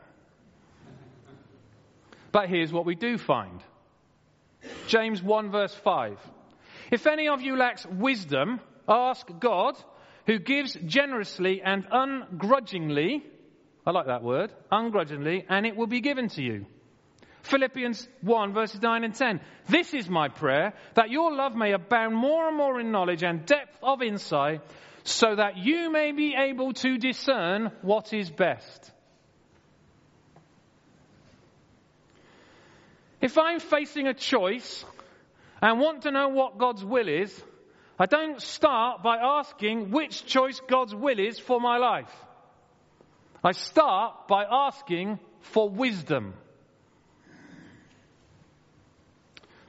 But 2.33 2.49
here's 2.49 2.73
what 2.73 2.85
we 2.85 2.95
do 2.95 3.17
find 3.17 3.63
James 4.87 5.21
1, 5.23 5.51
verse 5.51 5.73
5. 5.73 6.17
If 6.91 7.07
any 7.07 7.29
of 7.29 7.41
you 7.41 7.55
lacks 7.55 7.85
wisdom, 7.85 8.59
ask 8.89 9.27
God, 9.39 9.75
who 10.25 10.39
gives 10.39 10.73
generously 10.85 11.61
and 11.61 11.85
ungrudgingly. 11.91 13.23
I 13.85 13.91
like 13.91 14.07
that 14.07 14.23
word, 14.23 14.51
ungrudgingly, 14.71 15.45
and 15.47 15.65
it 15.65 15.75
will 15.75 15.87
be 15.87 16.01
given 16.01 16.29
to 16.29 16.41
you. 16.41 16.65
Philippians 17.43 18.07
1 18.21 18.53
verses 18.53 18.81
9 18.81 19.03
and 19.03 19.13
10. 19.13 19.41
This 19.67 19.93
is 19.93 20.09
my 20.09 20.29
prayer, 20.29 20.73
that 20.95 21.09
your 21.09 21.35
love 21.35 21.55
may 21.55 21.73
abound 21.73 22.15
more 22.15 22.47
and 22.47 22.57
more 22.57 22.79
in 22.79 22.91
knowledge 22.91 23.21
and 23.23 23.45
depth 23.45 23.77
of 23.83 24.01
insight, 24.01 24.61
so 25.03 25.35
that 25.35 25.57
you 25.57 25.91
may 25.91 26.13
be 26.13 26.33
able 26.35 26.71
to 26.73 26.97
discern 26.97 27.71
what 27.81 28.13
is 28.13 28.31
best. 28.31 28.92
If 33.23 33.37
I'm 33.37 33.61
facing 33.61 34.05
a 34.07 34.13
choice 34.13 34.83
and 35.61 35.79
want 35.79 36.01
to 36.01 36.11
know 36.11 36.27
what 36.27 36.57
God's 36.57 36.83
will 36.83 37.07
is, 37.07 37.33
I 37.97 38.05
don't 38.05 38.41
start 38.41 39.01
by 39.01 39.15
asking 39.15 39.91
which 39.91 40.25
choice 40.25 40.59
God's 40.67 40.93
will 40.93 41.17
is 41.17 41.39
for 41.39 41.61
my 41.61 41.77
life. 41.77 42.13
I 43.41 43.53
start 43.53 44.27
by 44.27 44.43
asking 44.43 45.19
for 45.39 45.69
wisdom. 45.69 46.33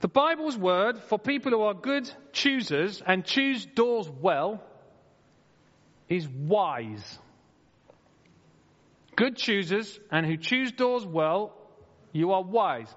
The 0.00 0.08
Bible's 0.08 0.58
word 0.58 0.99
for 0.99 1.16
people 1.16 1.52
who 1.52 1.62
are 1.62 1.75
good 1.75 2.11
choosers 2.32 3.00
and 3.06 3.25
choose 3.25 3.64
doors 3.66 4.11
well 4.20 4.64
is 6.08 6.26
wise. 6.28 7.20
Good 9.14 9.37
choosers 9.37 9.96
and 10.11 10.26
who 10.26 10.38
choose 10.38 10.73
doors 10.73 11.06
well, 11.06 11.56
you 12.11 12.32
are 12.32 12.42
wise. 12.42 12.92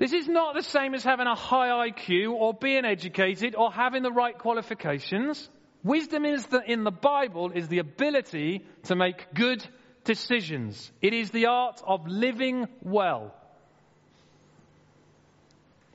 This 0.00 0.14
is 0.14 0.26
not 0.26 0.54
the 0.54 0.62
same 0.62 0.94
as 0.94 1.04
having 1.04 1.26
a 1.26 1.34
high 1.34 1.90
IQ 1.90 2.32
or 2.32 2.54
being 2.54 2.86
educated 2.86 3.54
or 3.54 3.70
having 3.70 4.02
the 4.02 4.10
right 4.10 4.36
qualifications. 4.36 5.46
Wisdom 5.84 6.24
is 6.24 6.46
the, 6.46 6.62
in 6.66 6.84
the 6.84 6.90
Bible 6.90 7.52
is 7.54 7.68
the 7.68 7.80
ability 7.80 8.64
to 8.84 8.96
make 8.96 9.34
good 9.34 9.62
decisions. 10.04 10.90
It 11.02 11.12
is 11.12 11.30
the 11.32 11.46
art 11.46 11.82
of 11.86 12.06
living 12.06 12.66
well. 12.80 13.34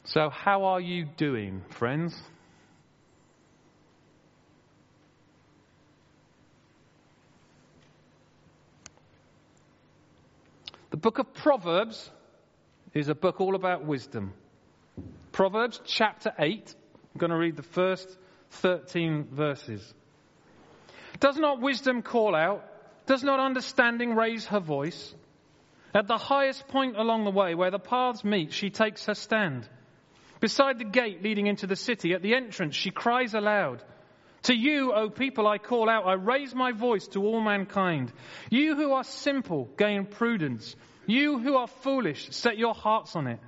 So, 0.04 0.30
how 0.30 0.66
are 0.66 0.80
you 0.80 1.06
doing, 1.18 1.64
friends? 1.70 2.16
The 10.92 10.98
book 10.98 11.18
of 11.18 11.34
Proverbs 11.34 12.12
is 12.96 13.10
a 13.10 13.16
book 13.16 13.42
all 13.42 13.56
about 13.56 13.86
wisdom. 13.86 14.34
Proverbs 15.34 15.82
chapter 15.86 16.32
8. 16.40 16.74
I'm 17.14 17.20
going 17.20 17.30
to 17.30 17.38
read 17.38 17.58
the 17.58 17.62
first 17.64 18.08
13 18.52 19.28
verses. 19.32 19.94
Does 21.20 21.38
not 21.38 21.62
wisdom 21.62 22.02
call 22.02 22.34
out? 22.34 22.66
Does 23.06 23.22
not 23.22 23.42
understanding 23.42 24.16
raise 24.16 24.46
her 24.46 24.62
voice? 24.62 25.14
At 25.94 26.08
the 26.08 26.18
highest 26.18 26.70
point 26.70 26.96
along 26.96 27.26
the 27.26 27.32
way 27.32 27.54
where 27.54 27.70
the 27.70 27.80
paths 27.80 28.24
meet, 28.24 28.54
she 28.54 28.70
takes 28.70 29.06
her 29.06 29.14
stand. 29.14 29.68
Beside 30.40 30.80
the 30.80 30.86
gate 30.86 31.22
leading 31.22 31.48
into 31.48 31.68
the 31.68 31.76
city, 31.76 32.14
at 32.14 32.22
the 32.22 32.34
entrance, 32.34 32.76
she 32.76 32.92
cries 32.92 33.34
aloud. 33.34 33.84
To 34.44 34.56
you, 34.56 34.94
O 34.94 35.10
people, 35.10 35.48
I 35.48 35.58
call 35.58 35.90
out. 35.90 36.06
I 36.06 36.14
raise 36.14 36.56
my 36.56 36.72
voice 36.72 37.08
to 37.10 37.26
all 37.26 37.42
mankind. 37.42 38.14
You 38.50 38.76
who 38.76 38.94
are 38.94 39.04
simple, 39.04 39.70
gain 39.78 40.06
prudence. 40.06 40.76
You 41.08 41.40
who 41.40 41.56
are 41.56 41.68
foolish, 41.68 42.30
set 42.32 42.58
your 42.58 42.74
hearts 42.74 43.16
on 43.16 43.28
it. 43.28 43.40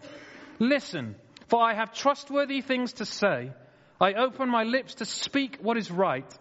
Listen, 0.60 1.16
for 1.48 1.62
I 1.62 1.74
have 1.74 1.94
trustworthy 1.94 2.62
things 2.62 2.94
to 2.94 3.06
say. 3.06 3.52
I 4.00 4.14
open 4.14 4.50
my 4.50 4.64
lips 4.64 4.96
to 4.96 5.06
speak 5.06 5.58
what 5.62 5.78
is 5.78 5.90
right. 5.90 6.32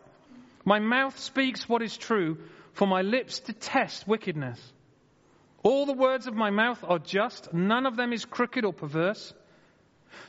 My 0.65 0.79
mouth 0.79 1.19
speaks 1.19 1.69
what 1.69 1.83
is 1.83 1.97
true, 1.97 2.39
for 2.73 2.87
my 2.87 3.03
lips 3.03 3.41
detest 3.41 4.07
wickedness. 4.07 4.61
All 5.63 5.87
the 5.87 5.93
words 5.93 6.27
of 6.27 6.35
my 6.35 6.51
mouth 6.51 6.85
are 6.87 6.99
just, 6.99 7.53
none 7.55 7.87
of 7.87 7.97
them 7.97 8.13
is 8.13 8.25
crooked 8.25 8.65
or 8.65 8.73
perverse. 8.73 9.33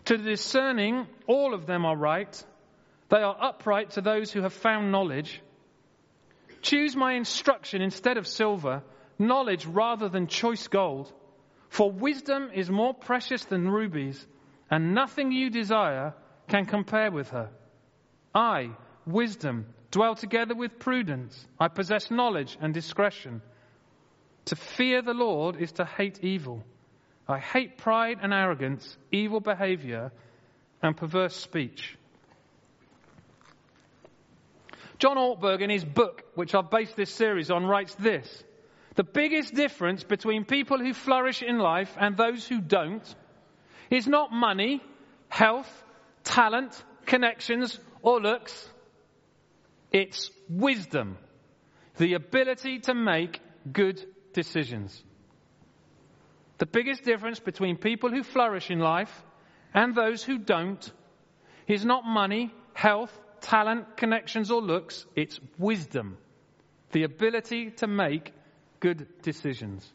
To 0.05 0.17
the 0.17 0.31
discerning, 0.31 1.05
all 1.27 1.53
of 1.53 1.65
them 1.65 1.85
are 1.85 1.95
right. 1.95 2.43
They 3.09 3.17
are 3.17 3.37
upright 3.39 3.91
to 3.91 4.01
those 4.01 4.31
who 4.31 4.41
have 4.41 4.53
found 4.53 4.91
knowledge. 4.91 5.41
Choose 6.61 6.95
my 6.95 7.13
instruction 7.13 7.81
instead 7.81 8.17
of 8.17 8.27
silver, 8.27 8.83
knowledge 9.19 9.65
rather 9.65 10.09
than 10.09 10.27
choice 10.27 10.67
gold. 10.67 11.11
For 11.69 11.91
wisdom 11.91 12.49
is 12.53 12.69
more 12.69 12.93
precious 12.93 13.43
than 13.45 13.69
rubies, 13.69 14.25
and 14.69 14.93
nothing 14.93 15.31
you 15.31 15.49
desire 15.49 16.13
can 16.47 16.65
compare 16.65 17.11
with 17.11 17.29
her. 17.29 17.49
I, 18.33 18.71
wisdom, 19.05 19.65
dwell 19.91 20.15
together 20.15 20.55
with 20.55 20.79
prudence. 20.79 21.45
I 21.59 21.67
possess 21.67 22.11
knowledge 22.11 22.57
and 22.61 22.73
discretion. 22.73 23.41
To 24.45 24.55
fear 24.55 25.01
the 25.01 25.13
Lord 25.13 25.57
is 25.57 25.73
to 25.73 25.85
hate 25.85 26.23
evil. 26.23 26.63
I 27.27 27.39
hate 27.39 27.77
pride 27.77 28.19
and 28.21 28.33
arrogance, 28.33 28.97
evil 29.11 29.41
behavior, 29.41 30.11
and 30.81 30.95
perverse 30.95 31.35
speech. 31.35 31.97
John 34.99 35.17
Ortberg, 35.17 35.61
in 35.61 35.69
his 35.69 35.83
book, 35.83 36.23
which 36.35 36.55
I've 36.55 36.71
based 36.71 36.95
this 36.95 37.13
series 37.13 37.51
on, 37.51 37.65
writes 37.65 37.93
this 37.95 38.43
The 38.97 39.03
biggest 39.03 39.53
difference 39.53 40.03
between 40.03 40.43
people 40.43 40.79
who 40.79 40.91
flourish 40.91 41.43
in 41.43 41.59
life 41.59 41.95
and 41.99 42.17
those 42.17 42.47
who 42.47 42.59
don't 42.59 43.15
is 43.91 44.07
not 44.07 44.31
money, 44.31 44.81
health, 45.29 45.71
talent, 46.23 46.83
connections, 47.05 47.79
or 48.01 48.19
looks. 48.19 48.67
It's 49.91 50.31
wisdom, 50.49 51.19
the 51.97 52.15
ability 52.15 52.79
to 52.79 52.95
make 52.95 53.39
good 53.71 54.03
decisions. 54.33 55.03
The 56.57 56.65
biggest 56.65 57.03
difference 57.03 57.39
between 57.39 57.77
people 57.77 58.09
who 58.09 58.23
flourish 58.23 58.71
in 58.71 58.79
life 58.79 59.23
and 59.75 59.93
those 59.93 60.23
who 60.23 60.39
don't 60.39 60.91
is 61.67 61.85
not 61.85 62.03
money, 62.03 62.51
health, 62.73 63.15
talent, 63.41 63.95
connections, 63.95 64.49
or 64.49 64.59
looks. 64.59 65.05
It's 65.15 65.39
wisdom. 65.59 66.17
The 66.93 67.03
ability 67.03 67.71
to 67.77 67.85
make 67.85 68.33
good 68.79 69.07
decisions. 69.21 69.91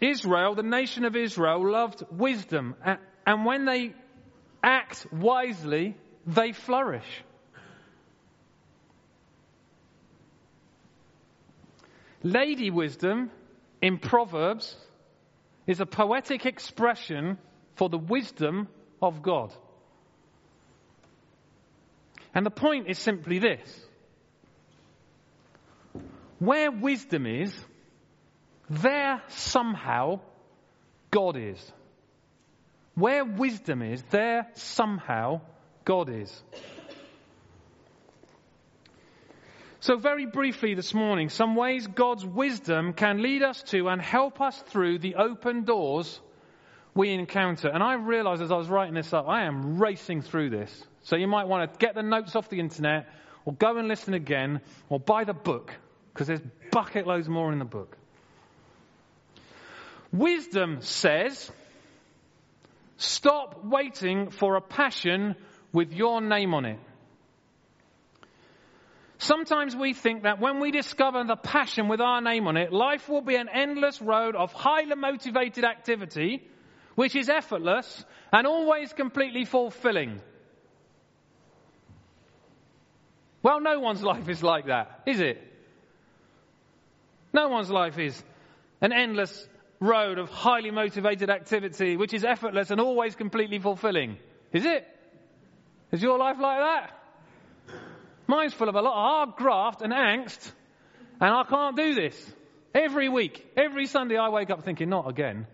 Israel, 0.00 0.54
the 0.54 0.62
nation 0.62 1.04
of 1.04 1.14
Israel, 1.14 1.70
loved 1.70 2.02
wisdom. 2.10 2.74
And 3.26 3.44
when 3.44 3.66
they 3.66 3.94
act 4.62 5.06
wisely, 5.12 5.96
they 6.26 6.52
flourish. 6.52 7.04
Lady 12.22 12.70
wisdom 12.70 13.30
in 13.80 13.98
Proverbs 13.98 14.76
is 15.66 15.80
a 15.80 15.86
poetic 15.86 16.46
expression 16.46 17.38
for 17.76 17.88
the 17.88 17.98
wisdom 17.98 18.68
of 19.00 19.22
God. 19.22 19.52
And 22.34 22.44
the 22.44 22.50
point 22.50 22.88
is 22.88 22.98
simply 22.98 23.38
this 23.38 23.86
where 26.40 26.72
wisdom 26.72 27.26
is, 27.26 27.54
there 28.68 29.22
somehow 29.28 30.20
God 31.10 31.36
is. 31.36 31.72
Where 32.94 33.24
wisdom 33.24 33.82
is, 33.82 34.02
there 34.10 34.48
somehow 34.54 35.42
God 35.84 36.10
is. 36.10 36.42
So, 39.82 39.96
very 39.96 40.26
briefly 40.26 40.74
this 40.74 40.92
morning, 40.92 41.30
some 41.30 41.56
ways 41.56 41.86
God's 41.86 42.24
wisdom 42.24 42.92
can 42.92 43.22
lead 43.22 43.42
us 43.42 43.62
to 43.64 43.88
and 43.88 44.00
help 44.00 44.40
us 44.40 44.60
through 44.66 44.98
the 44.98 45.14
open 45.14 45.64
doors 45.64 46.20
we 46.94 47.10
encounter. 47.10 47.68
And 47.68 47.82
I 47.82 47.94
realized 47.94 48.42
as 48.42 48.52
I 48.52 48.56
was 48.56 48.68
writing 48.68 48.94
this 48.94 49.12
up, 49.14 49.26
I 49.26 49.44
am 49.44 49.78
racing 49.78 50.22
through 50.22 50.50
this. 50.50 50.86
So 51.02 51.16
you 51.16 51.26
might 51.26 51.48
want 51.48 51.72
to 51.72 51.78
get 51.78 51.94
the 51.94 52.02
notes 52.02 52.36
off 52.36 52.50
the 52.50 52.60
internet, 52.60 53.08
or 53.46 53.54
go 53.54 53.76
and 53.78 53.88
listen 53.88 54.12
again, 54.12 54.60
or 54.90 55.00
buy 55.00 55.24
the 55.24 55.32
book, 55.32 55.74
because 56.12 56.26
there's 56.26 56.42
bucket 56.70 57.06
loads 57.06 57.28
more 57.28 57.52
in 57.52 57.58
the 57.58 57.64
book. 57.64 57.96
Wisdom 60.12 60.78
says, 60.80 61.50
stop 62.96 63.64
waiting 63.64 64.30
for 64.30 64.56
a 64.56 64.60
passion 64.60 65.36
with 65.72 65.92
your 65.92 66.20
name 66.20 66.52
on 66.54 66.64
it. 66.64 66.78
Sometimes 69.18 69.76
we 69.76 69.92
think 69.92 70.22
that 70.22 70.40
when 70.40 70.60
we 70.60 70.70
discover 70.70 71.22
the 71.24 71.36
passion 71.36 71.88
with 71.88 72.00
our 72.00 72.22
name 72.22 72.48
on 72.48 72.56
it, 72.56 72.72
life 72.72 73.08
will 73.08 73.20
be 73.20 73.36
an 73.36 73.50
endless 73.50 74.00
road 74.00 74.34
of 74.34 74.52
highly 74.52 74.96
motivated 74.96 75.62
activity, 75.62 76.42
which 76.94 77.14
is 77.14 77.28
effortless 77.28 78.04
and 78.32 78.46
always 78.46 78.92
completely 78.94 79.44
fulfilling. 79.44 80.20
Well, 83.42 83.60
no 83.60 83.78
one's 83.78 84.02
life 84.12 84.28
is 84.28 84.42
like 84.42 84.66
that, 84.66 85.02
is 85.06 85.20
it? 85.20 85.49
No 87.32 87.48
one's 87.48 87.70
life 87.70 87.98
is 87.98 88.22
an 88.80 88.92
endless 88.92 89.48
road 89.80 90.18
of 90.18 90.28
highly 90.28 90.70
motivated 90.70 91.30
activity, 91.30 91.96
which 91.96 92.12
is 92.12 92.24
effortless 92.24 92.70
and 92.70 92.80
always 92.80 93.14
completely 93.14 93.58
fulfilling. 93.58 94.18
Is 94.52 94.64
it? 94.64 94.86
Is 95.92 96.02
your 96.02 96.18
life 96.18 96.36
like 96.40 96.58
that? 96.58 96.90
Mine's 98.26 98.54
full 98.54 98.68
of 98.68 98.74
a 98.74 98.80
lot 98.80 98.92
of 98.92 98.98
hard 98.98 99.36
graft 99.36 99.82
and 99.82 99.92
angst, 99.92 100.52
and 101.20 101.34
I 101.34 101.44
can't 101.44 101.76
do 101.76 101.94
this. 101.94 102.34
Every 102.74 103.08
week, 103.08 103.44
every 103.56 103.86
Sunday, 103.86 104.16
I 104.16 104.28
wake 104.28 104.50
up 104.50 104.64
thinking, 104.64 104.88
not 104.88 105.08
again. 105.08 105.46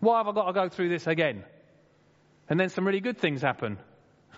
Why 0.00 0.18
have 0.18 0.28
I 0.28 0.32
got 0.32 0.46
to 0.46 0.52
go 0.52 0.68
through 0.68 0.88
this 0.88 1.06
again? 1.06 1.44
And 2.48 2.58
then 2.58 2.70
some 2.70 2.86
really 2.86 3.00
good 3.00 3.18
things 3.18 3.42
happen. 3.42 3.78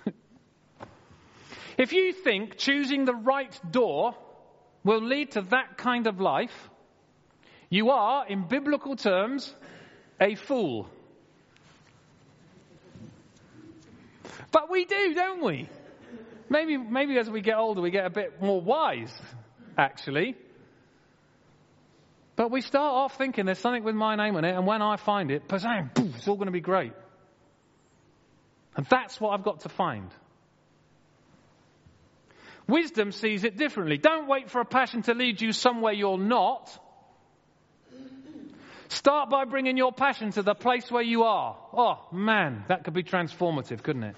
if 1.79 1.93
you 1.93 2.13
think 2.13 2.57
choosing 2.57 3.05
the 3.05 3.15
right 3.15 3.59
door 3.71 4.17
will 4.85 5.03
lead 5.03 5.33
to 5.33 5.43
that 5.43 5.77
kind 5.77 6.07
of 6.07 6.21
life, 6.21 6.71
you 7.69 7.91
are, 7.91 8.27
in 8.27 8.47
biblical 8.49 8.97
terms, 8.97 9.55
a 10.21 10.35
fool. 10.35 10.89
But 14.53 14.71
we 14.71 14.85
do, 14.85 15.15
don't 15.15 15.45
we? 15.45 15.69
Maybe, 16.49 16.77
maybe 16.77 17.17
as 17.19 17.31
we 17.31 17.41
get 17.41 17.57
older, 17.57 17.81
we 17.81 17.91
get 17.91 18.07
a 18.07 18.11
bit 18.11 18.43
more 18.43 18.61
wise, 18.61 19.13
actually. 19.79 20.35
But 22.35 22.51
we 22.51 22.61
start 22.61 22.95
off 22.95 23.17
thinking 23.17 23.45
there's 23.45 23.59
something 23.59 23.85
with 23.85 23.95
my 23.95 24.17
name 24.17 24.35
on 24.35 24.45
it, 24.45 24.57
and 24.57 24.67
when 24.67 24.83
I 24.83 24.97
find 24.97 25.31
it, 25.31 25.47
poof, 25.47 26.17
it's 26.17 26.27
all 26.27 26.37
going 26.37 26.47
to 26.47 26.53
be 26.53 26.61
great. 26.61 26.93
And 28.77 28.87
that's 28.87 29.21
what 29.21 29.31
I've 29.31 29.45
got 29.45 29.61
to 29.61 29.69
find. 29.69 30.11
Wisdom 32.71 33.13
sees 33.13 33.45
it 33.45 33.57
differently. 33.57 33.99
Don't 33.99 34.29
wait 34.29 34.49
for 34.49 34.61
a 34.61 34.65
passion 34.65 35.03
to 35.03 35.15
lead 35.15 35.41
you 35.41 35.53
somewhere 35.53 35.93
you're 35.93 36.19
not. 36.19 36.71
Start 38.89 39.31
by 39.31 39.45
bringing 39.45 39.77
your 39.77 39.93
passion 39.93 40.33
to 40.33 40.43
the 40.43 40.55
place 40.55 40.91
where 40.91 41.03
you 41.03 41.25
are. 41.25 41.57
Oh, 41.73 42.07
man, 42.13 42.65
that 42.69 42.85
could 42.85 42.95
be 42.95 43.03
transformative, 43.03 43.83
couldn't 43.83 44.05
it? 44.05 44.17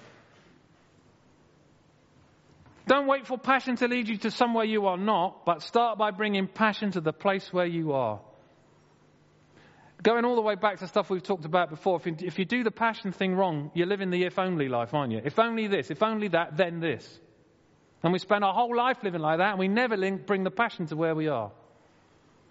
Don't 2.87 3.07
wait 3.07 3.27
for 3.27 3.37
passion 3.37 3.75
to 3.77 3.87
lead 3.87 4.07
you 4.09 4.17
to 4.17 4.31
somewhere 4.31 4.65
you 4.65 4.87
are 4.87 4.97
not, 4.97 5.45
but 5.45 5.61
start 5.61 5.97
by 5.97 6.11
bringing 6.11 6.47
passion 6.47 6.91
to 6.91 7.01
the 7.01 7.13
place 7.13 7.51
where 7.53 7.65
you 7.65 7.93
are. 7.93 8.19
Going 10.01 10.25
all 10.25 10.35
the 10.35 10.41
way 10.41 10.55
back 10.55 10.79
to 10.79 10.87
stuff 10.87 11.09
we've 11.09 11.23
talked 11.23 11.45
about 11.45 11.69
before, 11.69 11.95
if 11.95 12.05
you, 12.05 12.15
if 12.19 12.39
you 12.39 12.45
do 12.45 12.63
the 12.63 12.71
passion 12.71 13.13
thing 13.13 13.35
wrong, 13.35 13.71
you're 13.73 13.87
living 13.87 14.09
the 14.09 14.23
if 14.25 14.37
only 14.37 14.67
life, 14.67 14.93
aren't 14.93 15.13
you? 15.13 15.21
If 15.23 15.39
only 15.39 15.67
this, 15.67 15.91
if 15.91 16.03
only 16.03 16.27
that, 16.29 16.57
then 16.57 16.81
this. 16.81 17.19
And 18.03 18.11
we 18.11 18.19
spend 18.19 18.43
our 18.43 18.53
whole 18.53 18.75
life 18.75 18.97
living 19.01 19.21
like 19.21 19.37
that, 19.37 19.51
and 19.51 19.59
we 19.59 19.69
never 19.69 19.95
bring 20.17 20.43
the 20.43 20.51
passion 20.51 20.87
to 20.87 20.95
where 20.97 21.15
we 21.15 21.29
are. 21.29 21.51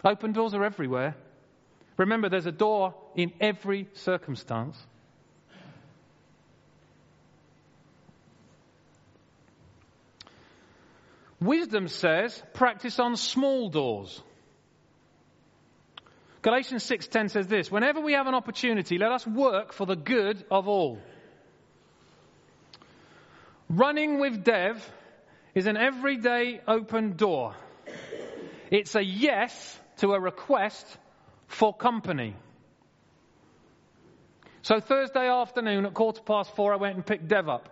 Open 0.03 0.31
doors 0.31 0.53
are 0.53 0.63
everywhere. 0.63 1.15
Remember, 1.95 2.27
there's 2.27 2.47
a 2.47 2.51
door 2.51 2.95
in 3.15 3.31
every 3.39 3.87
circumstance. 3.93 4.83
Wisdom 11.39 11.87
says, 11.87 12.41
practice 12.53 12.99
on 12.99 13.15
small 13.15 13.69
doors. 13.69 14.21
Galatians 16.41 16.83
6:10 16.83 17.29
says 17.29 17.47
this, 17.47 17.71
whenever 17.71 18.01
we 18.01 18.13
have 18.13 18.27
an 18.27 18.33
opportunity, 18.33 18.97
let 18.97 19.11
us 19.11 19.27
work 19.27 19.71
for 19.71 19.85
the 19.85 19.95
good 19.95 20.43
of 20.49 20.67
all. 20.67 20.99
Running 23.69 24.19
with 24.19 24.43
Dev 24.43 24.89
is 25.55 25.67
an 25.67 25.77
everyday 25.77 26.61
open 26.67 27.15
door. 27.15 27.55
It's 28.71 28.95
a 28.95 29.03
yes 29.03 29.79
to 29.97 30.13
a 30.13 30.19
request 30.19 30.85
for 31.47 31.73
company. 31.73 32.35
So 34.63 34.79
Thursday 34.79 35.27
afternoon 35.27 35.85
at 35.85 35.93
quarter 35.93 36.21
past 36.21 36.55
four, 36.55 36.73
I 36.73 36.77
went 36.77 36.95
and 36.95 37.05
picked 37.05 37.27
Dev 37.27 37.49
up. 37.49 37.69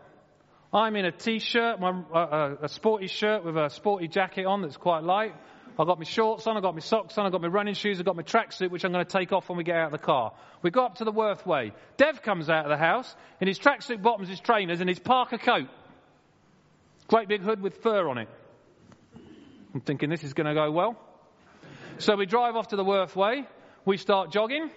I'm 0.74 0.96
in 0.96 1.06
a 1.06 1.12
t-shirt, 1.12 1.82
uh, 1.82 2.18
uh, 2.18 2.56
a 2.62 2.70
sporty 2.70 3.08
shirt 3.08 3.44
with 3.44 3.58
a 3.58 3.70
sporty 3.70 4.08
jacket 4.08 4.46
on 4.46 4.62
that's 4.62 4.78
quite 4.78 5.04
light. 5.04 5.34
I've 5.80 5.88
got 5.88 5.98
my 5.98 6.06
shorts 6.06 6.48
on, 6.48 6.58
I've 6.58 6.64
got 6.64 6.76
my 6.76 6.82
socks 6.82 7.18
on, 7.18 7.26
I've 7.26 7.32
got 7.32 7.42
my 7.42 7.48
running 7.48 7.74
shoes, 7.74 8.00
I've 8.00 8.06
got 8.06 8.16
my 8.16 8.24
tracksuit, 8.24 8.70
which 8.70 8.84
I'm 8.84 8.92
going 8.92 9.06
to 9.06 9.12
take 9.12 9.32
off 9.32 9.50
when 9.50 9.58
we 9.58 9.64
get 9.64 9.76
out 9.78 9.88
of 9.88 9.92
the 9.94 10.06
car. 10.06 10.34
We 10.62 10.70
go 10.70 10.86
up 10.86 10.96
to 10.96 11.06
the 11.06 11.12
Worth 11.12 11.46
Way. 11.46 11.72
Dev 11.98 12.22
comes 12.22 12.50
out 12.50 12.66
of 12.66 12.70
the 12.70 12.78
house 12.78 13.14
in 13.40 13.48
his 13.48 13.58
tracksuit 13.58 14.02
bottoms, 14.02 14.30
his 14.30 14.40
trainers, 14.40 14.80
and 14.82 14.90
his 14.90 15.00
parka 15.00 15.38
coat. 15.38 15.68
Great 17.12 17.28
big 17.28 17.42
hood 17.42 17.62
with 17.62 17.84
fur 17.84 18.08
on 18.08 18.18
it. 18.18 18.30
I'm 19.74 19.82
thinking 19.82 20.10
this 20.10 20.24
is 20.24 20.34
going 20.34 20.48
to 20.48 20.54
go 20.54 20.72
well. 20.72 20.98
So 21.98 22.16
we 22.16 22.26
drive 22.26 22.56
off 22.56 22.70
to 22.70 22.78
the 22.78 22.86
Worth 22.86 23.18
Way. 23.18 23.46
We 23.84 23.98
start 23.98 24.32
jogging. 24.32 24.72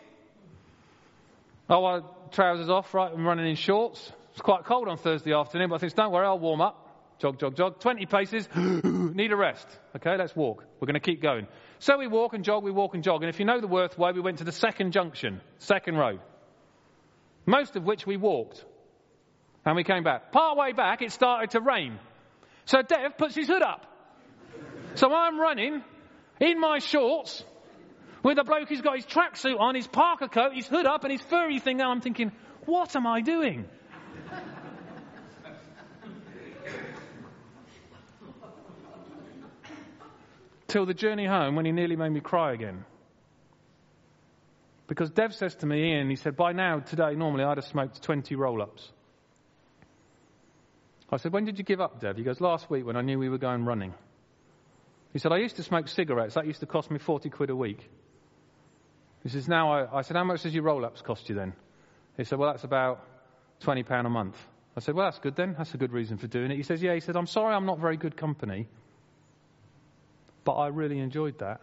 Oh, 1.71 1.85
our 1.85 2.03
trousers 2.33 2.69
off, 2.69 2.93
right? 2.93 3.13
I'm 3.15 3.25
running 3.25 3.49
in 3.49 3.55
shorts. 3.55 4.11
It's 4.33 4.41
quite 4.41 4.65
cold 4.65 4.89
on 4.89 4.97
Thursday 4.97 5.33
afternoon, 5.33 5.69
but 5.69 5.77
I 5.77 5.79
think, 5.79 5.95
don't 5.95 6.11
worry, 6.11 6.27
I'll 6.27 6.41
warm 6.41 6.61
up. 6.61 7.21
Jog, 7.21 7.39
jog, 7.39 7.57
jog. 7.57 7.79
20 7.79 8.07
paces. 8.07 8.49
Need 8.57 9.31
a 9.31 9.37
rest. 9.37 9.69
Okay, 9.95 10.17
let's 10.17 10.35
walk. 10.35 10.65
We're 10.81 10.87
going 10.87 10.95
to 10.95 11.01
keep 11.01 11.23
going. 11.23 11.47
So 11.79 11.99
we 11.99 12.09
walk 12.09 12.35
and 12.35 12.43
jog, 12.43 12.65
we 12.65 12.73
walk 12.73 12.95
and 12.95 13.05
jog. 13.05 13.23
And 13.23 13.31
if 13.31 13.39
you 13.39 13.45
know 13.45 13.61
the 13.61 13.69
Worth 13.69 13.97
Way, 13.97 14.11
we 14.11 14.21
went 14.21 14.39
to 14.39 14.45
the 14.45 14.51
second 14.51 14.91
junction, 14.91 15.41
second 15.59 15.95
road. 15.95 16.19
Most 17.47 17.77
of 17.77 17.85
which 17.85 18.09
we 18.09 18.17
walked. 18.17 18.65
And 19.65 19.77
we 19.77 19.85
came 19.85 20.03
back. 20.03 20.33
Part 20.33 20.59
way 20.59 20.73
back, 20.73 21.01
it 21.01 21.13
started 21.13 21.51
to 21.51 21.61
rain. 21.61 22.01
So 22.67 22.83
Dev 22.83 23.17
puts 23.19 23.35
his 23.35 23.49
hood 23.49 23.63
up. 23.63 23.87
So 24.95 25.13
I'm 25.13 25.39
running 25.39 25.83
in 26.41 26.61
my 26.61 26.79
shorts 26.79 27.45
with 28.23 28.39
a 28.39 28.45
bloke 28.45 28.69
who's 28.69 28.81
got 28.81 28.97
his 28.97 29.07
tracksuit 29.07 29.59
on, 29.59 29.75
his 29.75 29.87
parka 29.87 30.29
coat, 30.29 30.55
his 30.55 30.67
hood 30.67 30.87
up, 30.87 31.05
and 31.05 31.13
his 31.13 31.21
furry 31.23 31.59
thing. 31.59 31.81
And 31.81 31.91
I'm 31.91 32.01
thinking, 32.01 32.33
what 32.65 32.97
am 32.97 33.07
I 33.07 33.21
doing? 33.21 33.67
Till 40.69 40.87
the 40.87 40.95
journey 40.95 41.27
home 41.27 41.55
when 41.55 41.67
he 41.67 41.73
nearly 41.73 41.97
made 41.97 42.11
me 42.11 42.21
cry 42.21 42.53
again. 42.53 42.85
Because 44.87 45.11
Dev 45.11 45.35
says 45.35 45.55
to 45.57 45.67
me, 45.67 45.93
Ian, 45.93 46.11
he 46.11 46.17
said, 46.17 46.37
by 46.37 46.53
now, 46.53 46.81
today, 46.81 47.15
normally 47.15 47.45
I'd 47.45 47.59
have 47.59 47.67
smoked 47.67 48.03
20 48.03 48.35
roll 48.37 48.61
ups. 48.61 48.91
I 51.11 51.17
said, 51.19 51.33
when 51.33 51.45
did 51.45 51.59
you 51.59 51.65
give 51.65 51.81
up, 51.81 52.01
Dev? 52.01 52.17
He 52.17 52.23
goes, 52.23 52.41
last 52.41 52.71
week 52.71 52.87
when 52.87 52.97
I 52.97 53.03
knew 53.03 53.19
we 53.19 53.29
were 53.29 53.39
going 53.39 53.65
running. 53.65 53.95
He 55.13 55.19
said, 55.19 55.33
I 55.33 55.39
used 55.39 55.57
to 55.57 55.63
smoke 55.63 55.89
cigarettes. 55.89 56.35
That 56.35 56.47
used 56.47 56.61
to 56.61 56.67
cost 56.67 56.91
me 56.91 56.99
40 56.99 57.31
quid 57.31 57.51
a 57.51 57.57
week. 57.57 57.89
He 59.23 59.29
says, 59.29 59.49
now 59.49 59.73
I, 59.73 59.99
I 59.99 60.03
said, 60.03 60.17
how 60.17 60.25
much 60.25 60.43
does 60.43 60.53
your 60.53 60.65
roll 60.65 60.85
ups 60.85 61.03
cost 61.03 61.29
you 61.29 61.35
then? 61.35 61.55
He 62.17 62.25
said, 62.25 62.39
well, 62.39 62.51
that's 62.51 62.65
about 62.65 63.05
£20 63.63 64.07
a 64.07 64.11
month. 64.11 64.37
I 64.77 64.81
said, 64.81 64.95
well, 64.95 65.07
that's 65.07 65.21
good 65.21 65.37
then. 65.37 65.55
That's 65.57 65.73
a 65.75 65.77
good 65.77 65.93
reason 65.93 66.19
for 66.19 66.27
doing 66.27 66.51
it. 66.51 66.57
He 66.57 66.63
says, 66.63 66.83
yeah. 66.83 66.95
He 66.95 67.01
said, 67.01 67.17
I'm 67.17 67.27
sorry 67.27 67.55
I'm 67.55 67.67
not 67.67 67.79
very 67.79 67.97
good 67.97 68.17
company, 68.17 68.67
but 70.45 70.55
I 70.55 70.69
really 70.69 70.99
enjoyed 70.99 71.39
that. 71.39 71.61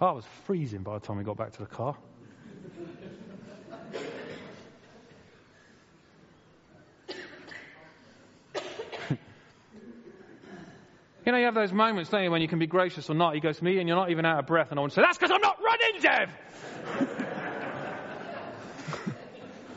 I 0.00 0.12
was 0.12 0.24
freezing 0.44 0.82
by 0.82 0.98
the 0.98 1.06
time 1.06 1.16
we 1.16 1.24
got 1.24 1.36
back 1.36 1.52
to 1.52 1.58
the 1.58 1.66
car. 1.66 1.96
You 11.26 11.32
know, 11.32 11.38
you 11.38 11.46
have 11.46 11.54
those 11.56 11.72
moments, 11.72 12.10
don't 12.10 12.22
you, 12.22 12.30
when 12.30 12.40
you 12.40 12.46
can 12.46 12.60
be 12.60 12.68
gracious 12.68 13.10
or 13.10 13.14
not. 13.14 13.34
He 13.34 13.40
goes 13.40 13.58
to 13.58 13.64
me 13.64 13.80
and 13.80 13.88
you're 13.88 13.96
not 13.96 14.12
even 14.12 14.24
out 14.24 14.38
of 14.38 14.46
breath. 14.46 14.70
And 14.70 14.78
I 14.78 14.80
want 14.80 14.92
to 14.92 14.94
say, 14.94 15.02
that's 15.02 15.18
because 15.18 15.32
I'm 15.32 15.40
not 15.40 15.58
running, 15.60 16.00
Dev! 16.00 16.30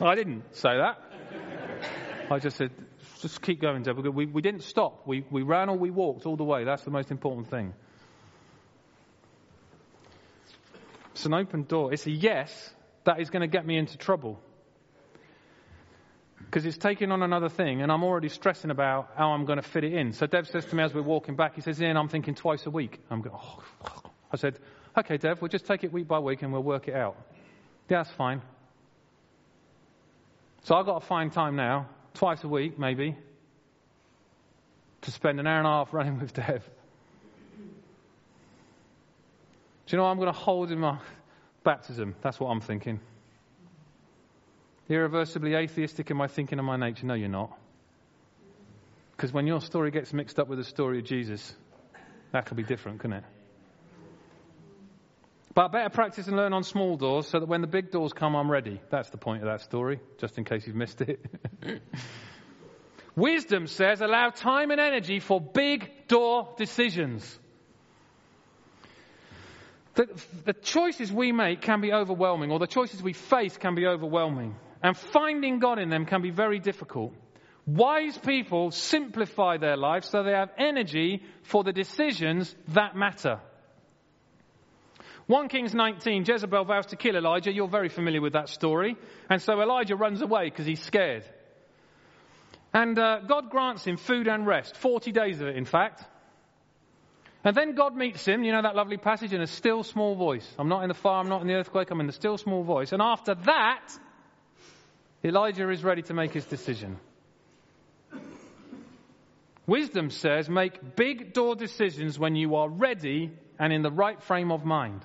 I 0.00 0.14
didn't 0.14 0.44
say 0.54 0.76
that. 0.76 1.02
I 2.30 2.38
just 2.38 2.56
said, 2.56 2.70
just 3.20 3.42
keep 3.42 3.60
going, 3.60 3.82
Dev. 3.82 3.98
We, 3.98 4.26
we 4.26 4.42
didn't 4.42 4.62
stop. 4.62 5.08
We, 5.08 5.24
we 5.28 5.42
ran 5.42 5.68
or 5.68 5.76
we 5.76 5.90
walked 5.90 6.24
all 6.24 6.36
the 6.36 6.44
way. 6.44 6.62
That's 6.62 6.84
the 6.84 6.92
most 6.92 7.10
important 7.10 7.50
thing. 7.50 7.74
It's 11.10 11.26
an 11.26 11.34
open 11.34 11.64
door. 11.64 11.92
It's 11.92 12.06
a 12.06 12.12
yes 12.12 12.72
that 13.02 13.20
is 13.20 13.28
going 13.28 13.42
to 13.42 13.48
get 13.48 13.66
me 13.66 13.76
into 13.76 13.98
trouble. 13.98 14.38
Because 16.46 16.66
it's 16.66 16.78
taking 16.78 17.12
on 17.12 17.22
another 17.22 17.48
thing, 17.48 17.82
and 17.82 17.92
I'm 17.92 18.02
already 18.02 18.28
stressing 18.28 18.70
about 18.70 19.12
how 19.16 19.30
I'm 19.32 19.44
going 19.44 19.58
to 19.58 19.68
fit 19.68 19.84
it 19.84 19.92
in. 19.92 20.12
So 20.12 20.26
Dev 20.26 20.48
says 20.48 20.64
to 20.66 20.74
me 20.74 20.82
as 20.82 20.92
we're 20.92 21.02
walking 21.02 21.36
back, 21.36 21.54
he 21.54 21.60
says, 21.60 21.80
Ian, 21.80 21.96
I'm 21.96 22.08
thinking 22.08 22.34
twice 22.34 22.66
a 22.66 22.70
week. 22.70 22.98
I'm 23.10 23.20
going, 23.20 23.36
oh. 23.38 23.62
I 24.32 24.36
said, 24.36 24.58
okay, 24.96 25.16
Dev, 25.16 25.40
we'll 25.40 25.48
just 25.48 25.66
take 25.66 25.84
it 25.84 25.92
week 25.92 26.08
by 26.08 26.18
week 26.18 26.42
and 26.42 26.52
we'll 26.52 26.62
work 26.62 26.88
it 26.88 26.94
out. 26.94 27.16
Yeah, 27.88 27.98
that's 27.98 28.10
fine. 28.10 28.42
So 30.64 30.74
I've 30.74 30.86
got 30.86 31.00
to 31.00 31.06
find 31.06 31.32
time 31.32 31.56
now, 31.56 31.88
twice 32.14 32.44
a 32.44 32.48
week 32.48 32.78
maybe, 32.78 33.16
to 35.02 35.10
spend 35.10 35.40
an 35.40 35.46
hour 35.46 35.58
and 35.58 35.66
a 35.66 35.70
half 35.70 35.92
running 35.92 36.18
with 36.20 36.32
Dev. 36.32 36.68
Do 39.86 39.96
you 39.96 39.96
know 39.96 40.04
what 40.04 40.10
I'm 40.10 40.18
going 40.18 40.32
to 40.32 40.38
hold 40.38 40.70
in 40.70 40.78
my 40.78 40.98
baptism? 41.64 42.14
That's 42.22 42.38
what 42.38 42.48
I'm 42.48 42.60
thinking. 42.60 43.00
Irreversibly 44.90 45.54
atheistic 45.54 46.10
in 46.10 46.16
my 46.16 46.26
thinking 46.26 46.58
and 46.58 46.66
my 46.66 46.76
nature? 46.76 47.06
No, 47.06 47.14
you're 47.14 47.28
not. 47.28 47.56
Because 49.12 49.32
when 49.32 49.46
your 49.46 49.60
story 49.60 49.92
gets 49.92 50.12
mixed 50.12 50.40
up 50.40 50.48
with 50.48 50.58
the 50.58 50.64
story 50.64 50.98
of 50.98 51.04
Jesus, 51.04 51.54
that 52.32 52.46
could 52.46 52.56
be 52.56 52.64
different, 52.64 52.98
couldn't 52.98 53.18
it? 53.18 53.24
But 55.54 55.72
better 55.72 55.90
practice 55.90 56.26
and 56.26 56.36
learn 56.36 56.52
on 56.52 56.64
small 56.64 56.96
doors 56.96 57.28
so 57.28 57.38
that 57.38 57.46
when 57.46 57.60
the 57.60 57.66
big 57.68 57.90
doors 57.90 58.12
come, 58.12 58.34
I'm 58.34 58.50
ready. 58.50 58.80
That's 58.90 59.10
the 59.10 59.16
point 59.16 59.42
of 59.42 59.48
that 59.48 59.60
story, 59.60 60.00
just 60.18 60.38
in 60.38 60.44
case 60.44 60.66
you've 60.66 60.76
missed 60.76 61.00
it. 61.02 61.24
Wisdom 63.16 63.66
says 63.68 64.00
allow 64.00 64.30
time 64.30 64.70
and 64.70 64.80
energy 64.80 65.20
for 65.20 65.40
big 65.40 66.08
door 66.08 66.54
decisions. 66.56 67.38
The, 69.94 70.08
the, 70.46 70.52
choices 70.52 71.12
we 71.12 71.32
make 71.32 71.62
can 71.62 71.80
be 71.80 71.92
overwhelming, 71.92 72.50
or 72.50 72.58
the 72.58 72.68
choices 72.68 73.02
we 73.02 73.12
face 73.12 73.56
can 73.56 73.74
be 73.74 73.86
overwhelming. 73.86 74.56
And 74.82 74.96
finding 74.96 75.58
God 75.58 75.78
in 75.78 75.90
them 75.90 76.06
can 76.06 76.22
be 76.22 76.30
very 76.30 76.58
difficult. 76.58 77.12
Wise 77.66 78.16
people 78.18 78.70
simplify 78.70 79.58
their 79.58 79.76
lives 79.76 80.08
so 80.08 80.22
they 80.22 80.32
have 80.32 80.50
energy 80.58 81.22
for 81.42 81.62
the 81.62 81.72
decisions 81.72 82.54
that 82.68 82.96
matter. 82.96 83.40
1 85.26 85.48
Kings 85.48 85.74
19, 85.74 86.24
Jezebel 86.26 86.64
vows 86.64 86.86
to 86.86 86.96
kill 86.96 87.14
Elijah. 87.14 87.52
You're 87.52 87.68
very 87.68 87.88
familiar 87.88 88.20
with 88.20 88.32
that 88.32 88.48
story. 88.48 88.96
And 89.28 89.40
so 89.40 89.60
Elijah 89.60 89.94
runs 89.94 90.22
away 90.22 90.50
because 90.50 90.66
he's 90.66 90.82
scared. 90.82 91.24
And 92.72 92.98
uh, 92.98 93.20
God 93.20 93.50
grants 93.50 93.84
him 93.84 93.96
food 93.96 94.26
and 94.26 94.46
rest, 94.46 94.76
40 94.76 95.12
days 95.12 95.40
of 95.40 95.48
it, 95.48 95.56
in 95.56 95.64
fact. 95.64 96.02
And 97.44 97.56
then 97.56 97.74
God 97.74 97.96
meets 97.96 98.24
him, 98.24 98.42
you 98.42 98.52
know 98.52 98.62
that 98.62 98.76
lovely 98.76 98.96
passage, 98.96 99.32
in 99.32 99.40
a 99.40 99.46
still 99.46 99.82
small 99.82 100.14
voice. 100.14 100.46
I'm 100.58 100.68
not 100.68 100.82
in 100.82 100.88
the 100.88 100.94
fire, 100.94 101.20
I'm 101.20 101.28
not 101.28 101.42
in 101.42 101.46
the 101.46 101.54
earthquake, 101.54 101.90
I'm 101.90 102.00
in 102.00 102.06
the 102.06 102.12
still 102.12 102.36
small 102.36 102.64
voice. 102.64 102.92
And 102.92 103.00
after 103.00 103.34
that, 103.34 103.88
Elijah 105.24 105.68
is 105.70 105.84
ready 105.84 106.02
to 106.02 106.14
make 106.14 106.32
his 106.32 106.46
decision. 106.46 106.98
Wisdom 109.66 110.10
says 110.10 110.48
make 110.48 110.96
big 110.96 111.32
door 111.32 111.54
decisions 111.54 112.18
when 112.18 112.34
you 112.34 112.56
are 112.56 112.68
ready 112.68 113.30
and 113.58 113.72
in 113.72 113.82
the 113.82 113.90
right 113.90 114.20
frame 114.22 114.50
of 114.50 114.64
mind. 114.64 115.02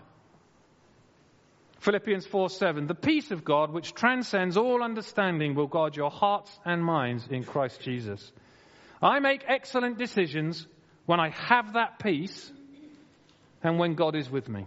Philippians 1.80 2.26
4 2.26 2.50
7. 2.50 2.88
The 2.88 2.96
peace 2.96 3.30
of 3.30 3.44
God, 3.44 3.72
which 3.72 3.94
transcends 3.94 4.58
all 4.58 4.82
understanding, 4.82 5.54
will 5.54 5.68
guard 5.68 5.96
your 5.96 6.10
hearts 6.10 6.50
and 6.66 6.84
minds 6.84 7.28
in 7.30 7.44
Christ 7.44 7.82
Jesus. 7.82 8.32
I 9.02 9.20
make 9.20 9.44
excellent 9.48 10.00
decisions 10.00 10.66
when 11.06 11.20
I 11.20 11.30
have 11.30 11.74
that 11.74 12.00
peace 12.00 12.52
and 13.62 13.78
when 13.78 13.94
God 13.94 14.16
is 14.16 14.32
with 14.32 14.50
me. 14.50 14.66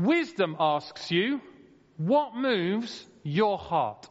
Wisdom 0.00 0.56
asks 0.58 1.10
you, 1.10 1.40
what 1.96 2.34
moves 2.34 3.06
your 3.22 3.58
heart? 3.58 4.08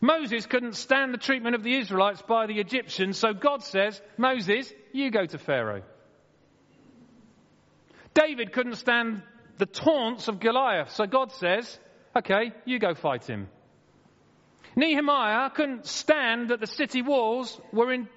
Moses 0.00 0.46
couldn't 0.46 0.74
stand 0.74 1.14
the 1.14 1.18
treatment 1.18 1.54
of 1.54 1.62
the 1.62 1.76
Israelites 1.76 2.22
by 2.22 2.46
the 2.46 2.58
Egyptians, 2.58 3.18
so 3.18 3.32
God 3.32 3.62
says, 3.62 4.00
Moses, 4.16 4.72
you 4.92 5.10
go 5.10 5.26
to 5.26 5.38
Pharaoh. 5.38 5.82
David 8.14 8.52
couldn't 8.52 8.76
stand 8.76 9.22
the 9.58 9.66
taunts 9.66 10.28
of 10.28 10.40
Goliath, 10.40 10.90
so 10.90 11.06
God 11.06 11.32
says, 11.32 11.78
okay, 12.16 12.52
you 12.64 12.78
go 12.78 12.94
fight 12.94 13.24
him. 13.24 13.48
Nehemiah 14.74 15.50
couldn't 15.50 15.86
stand 15.86 16.48
that 16.48 16.60
the 16.60 16.66
city 16.66 17.02
walls 17.02 17.60
were 17.72 17.92
in, 17.92 18.08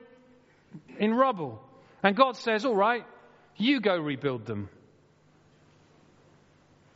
in 0.98 1.14
rubble. 1.14 1.62
And 2.02 2.16
God 2.16 2.38
says, 2.38 2.66
all 2.66 2.76
right, 2.76 3.06
you 3.58 3.80
go 3.82 3.98
rebuild 3.98 4.46
them. 4.46 4.70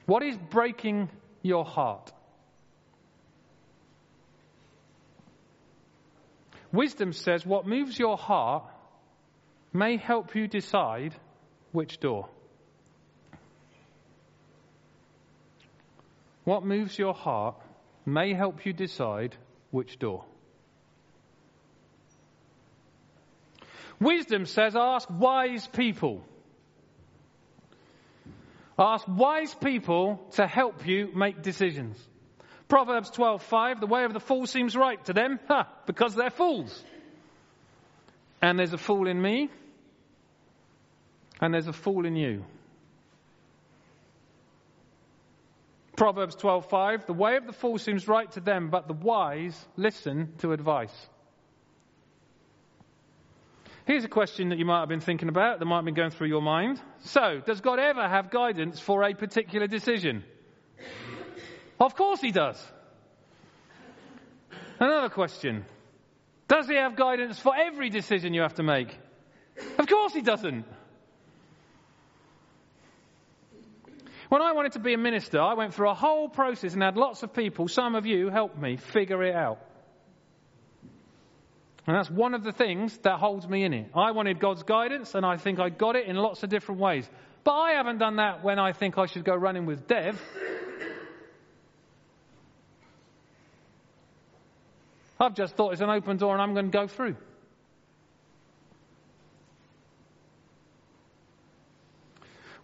What 0.09 0.23
is 0.23 0.35
breaking 0.37 1.07
your 1.43 1.63
heart? 1.63 2.11
Wisdom 6.71 7.13
says 7.13 7.45
what 7.45 7.67
moves 7.67 7.99
your 7.99 8.17
heart 8.17 8.63
may 9.71 9.97
help 9.97 10.33
you 10.33 10.47
decide 10.47 11.13
which 11.73 11.99
door. 11.99 12.27
What 16.43 16.65
moves 16.65 16.97
your 16.97 17.13
heart 17.13 17.57
may 18.03 18.33
help 18.33 18.65
you 18.65 18.73
decide 18.73 19.37
which 19.69 19.99
door. 19.99 20.25
Wisdom 23.99 24.47
says 24.47 24.75
ask 24.75 25.07
wise 25.07 25.67
people. 25.67 26.23
Ask 28.79 29.05
wise 29.09 29.53
people 29.53 30.25
to 30.31 30.47
help 30.47 30.87
you 30.87 31.11
make 31.13 31.41
decisions. 31.41 32.01
Proverbs 32.69 33.11
12:5 33.11 33.81
The 33.81 33.87
way 33.87 34.05
of 34.05 34.13
the 34.13 34.21
fool 34.21 34.45
seems 34.45 34.73
right 34.73 35.03
to 35.05 35.13
them, 35.13 35.37
huh, 35.49 35.65
because 35.85 36.15
they're 36.15 36.29
fools. 36.29 36.83
And 38.41 38.57
there's 38.57 38.71
a 38.71 38.77
fool 38.77 39.07
in 39.07 39.21
me, 39.21 39.49
and 41.41 41.53
there's 41.53 41.67
a 41.67 41.73
fool 41.73 42.05
in 42.05 42.15
you. 42.15 42.45
Proverbs 45.97 46.37
12:5 46.37 47.05
The 47.05 47.13
way 47.13 47.35
of 47.35 47.45
the 47.45 47.51
fool 47.51 47.77
seems 47.79 48.07
right 48.07 48.31
to 48.31 48.39
them, 48.39 48.69
but 48.69 48.87
the 48.87 48.93
wise 48.93 49.67
listen 49.75 50.35
to 50.37 50.53
advice. 50.53 51.08
Here's 53.89 54.05
a 54.05 54.07
question 54.07 54.49
that 54.49 54.59
you 54.59 54.65
might 54.65 54.81
have 54.81 54.89
been 54.89 54.99
thinking 54.99 55.29
about, 55.29 55.57
that 55.57 55.65
might 55.65 55.77
have 55.77 55.85
been 55.85 55.95
going 55.95 56.11
through 56.11 56.27
your 56.27 56.43
mind. 56.43 56.79
So, 57.05 57.41
does 57.43 57.59
God 57.59 57.79
ever 57.79 58.07
have 58.07 58.29
guidance 58.29 58.79
for 58.79 59.03
a 59.03 59.15
particular 59.15 59.65
decision? 59.65 60.23
Of 61.79 61.95
course 61.95 62.21
he 62.21 62.29
does. 62.29 62.63
Another 64.79 65.09
question. 65.09 65.65
Does 66.47 66.67
he 66.67 66.75
have 66.75 66.95
guidance 66.95 67.39
for 67.39 67.55
every 67.57 67.89
decision 67.89 68.35
you 68.35 68.41
have 68.41 68.53
to 68.55 68.63
make? 68.63 68.95
Of 69.79 69.87
course 69.87 70.13
he 70.13 70.21
doesn't. 70.21 70.65
When 74.29 74.43
I 74.43 74.51
wanted 74.51 74.73
to 74.73 74.79
be 74.79 74.93
a 74.93 74.99
minister, 74.99 75.41
I 75.41 75.55
went 75.55 75.73
through 75.73 75.89
a 75.89 75.95
whole 75.95 76.29
process 76.29 76.75
and 76.75 76.83
had 76.83 76.95
lots 76.95 77.23
of 77.23 77.33
people, 77.33 77.67
some 77.67 77.95
of 77.95 78.05
you, 78.05 78.29
help 78.29 78.55
me 78.55 78.77
figure 78.77 79.23
it 79.23 79.33
out. 79.33 79.57
And 81.89 81.97
that's 81.97 82.11
one 82.11 82.35
of 82.35 82.43
the 82.43 82.51
things 82.51 82.95
that 82.99 83.17
holds 83.17 83.47
me 83.47 83.63
in 83.63 83.73
it. 83.73 83.89
I 83.95 84.11
wanted 84.11 84.39
God's 84.39 84.61
guidance, 84.61 85.15
and 85.15 85.25
I 85.25 85.37
think 85.37 85.59
I 85.59 85.69
got 85.69 85.95
it 85.95 86.05
in 86.05 86.15
lots 86.17 86.43
of 86.43 86.51
different 86.51 86.79
ways. 86.79 87.09
But 87.43 87.53
I 87.53 87.71
haven't 87.71 87.97
done 87.97 88.17
that 88.17 88.43
when 88.43 88.59
I 88.59 88.73
think 88.73 88.99
I 88.99 89.07
should 89.07 89.25
go 89.25 89.33
running 89.33 89.65
with 89.65 89.87
Dev. 89.87 90.21
I've 95.19 95.33
just 95.33 95.55
thought 95.55 95.71
it's 95.71 95.81
an 95.81 95.89
open 95.89 96.17
door 96.17 96.33
and 96.33 96.41
I'm 96.43 96.53
going 96.53 96.67
to 96.67 96.71
go 96.71 96.85
through. 96.85 97.15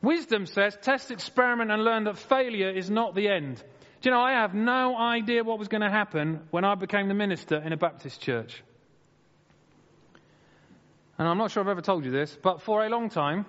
Wisdom 0.03 0.45
says 0.45 0.77
test, 0.83 1.09
experiment, 1.09 1.71
and 1.71 1.83
learn 1.83 2.03
that 2.03 2.19
failure 2.19 2.69
is 2.69 2.91
not 2.91 3.15
the 3.15 3.27
end. 3.29 3.57
Do 4.01 4.09
you 4.09 4.11
know, 4.11 4.21
I 4.21 4.33
have 4.33 4.53
no 4.53 4.95
idea 4.95 5.43
what 5.43 5.57
was 5.57 5.67
going 5.67 5.81
to 5.81 5.89
happen 5.89 6.41
when 6.51 6.63
I 6.63 6.75
became 6.75 7.07
the 7.07 7.15
minister 7.15 7.55
in 7.55 7.73
a 7.73 7.77
Baptist 7.77 8.21
church. 8.21 8.61
And 11.17 11.27
I'm 11.27 11.37
not 11.37 11.51
sure 11.51 11.63
I've 11.63 11.69
ever 11.69 11.81
told 11.81 12.05
you 12.05 12.11
this, 12.11 12.37
but 12.41 12.61
for 12.61 12.85
a 12.85 12.89
long 12.89 13.09
time, 13.09 13.45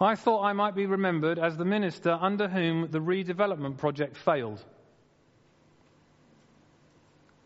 I 0.00 0.14
thought 0.14 0.44
I 0.44 0.52
might 0.52 0.74
be 0.74 0.86
remembered 0.86 1.38
as 1.38 1.56
the 1.56 1.64
minister 1.64 2.12
under 2.12 2.48
whom 2.48 2.90
the 2.90 3.00
redevelopment 3.00 3.78
project 3.78 4.16
failed. 4.16 4.58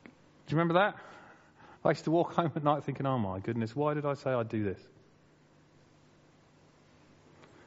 Do 0.02 0.54
you 0.56 0.58
remember 0.58 0.74
that? 0.74 0.96
I 1.84 1.90
used 1.90 2.04
to 2.04 2.10
walk 2.10 2.32
home 2.36 2.52
at 2.54 2.62
night 2.62 2.84
thinking, 2.84 3.06
oh 3.06 3.18
my 3.18 3.38
goodness, 3.38 3.74
why 3.74 3.94
did 3.94 4.04
I 4.04 4.14
say 4.14 4.30
I'd 4.30 4.48
do 4.48 4.64
this? 4.64 4.80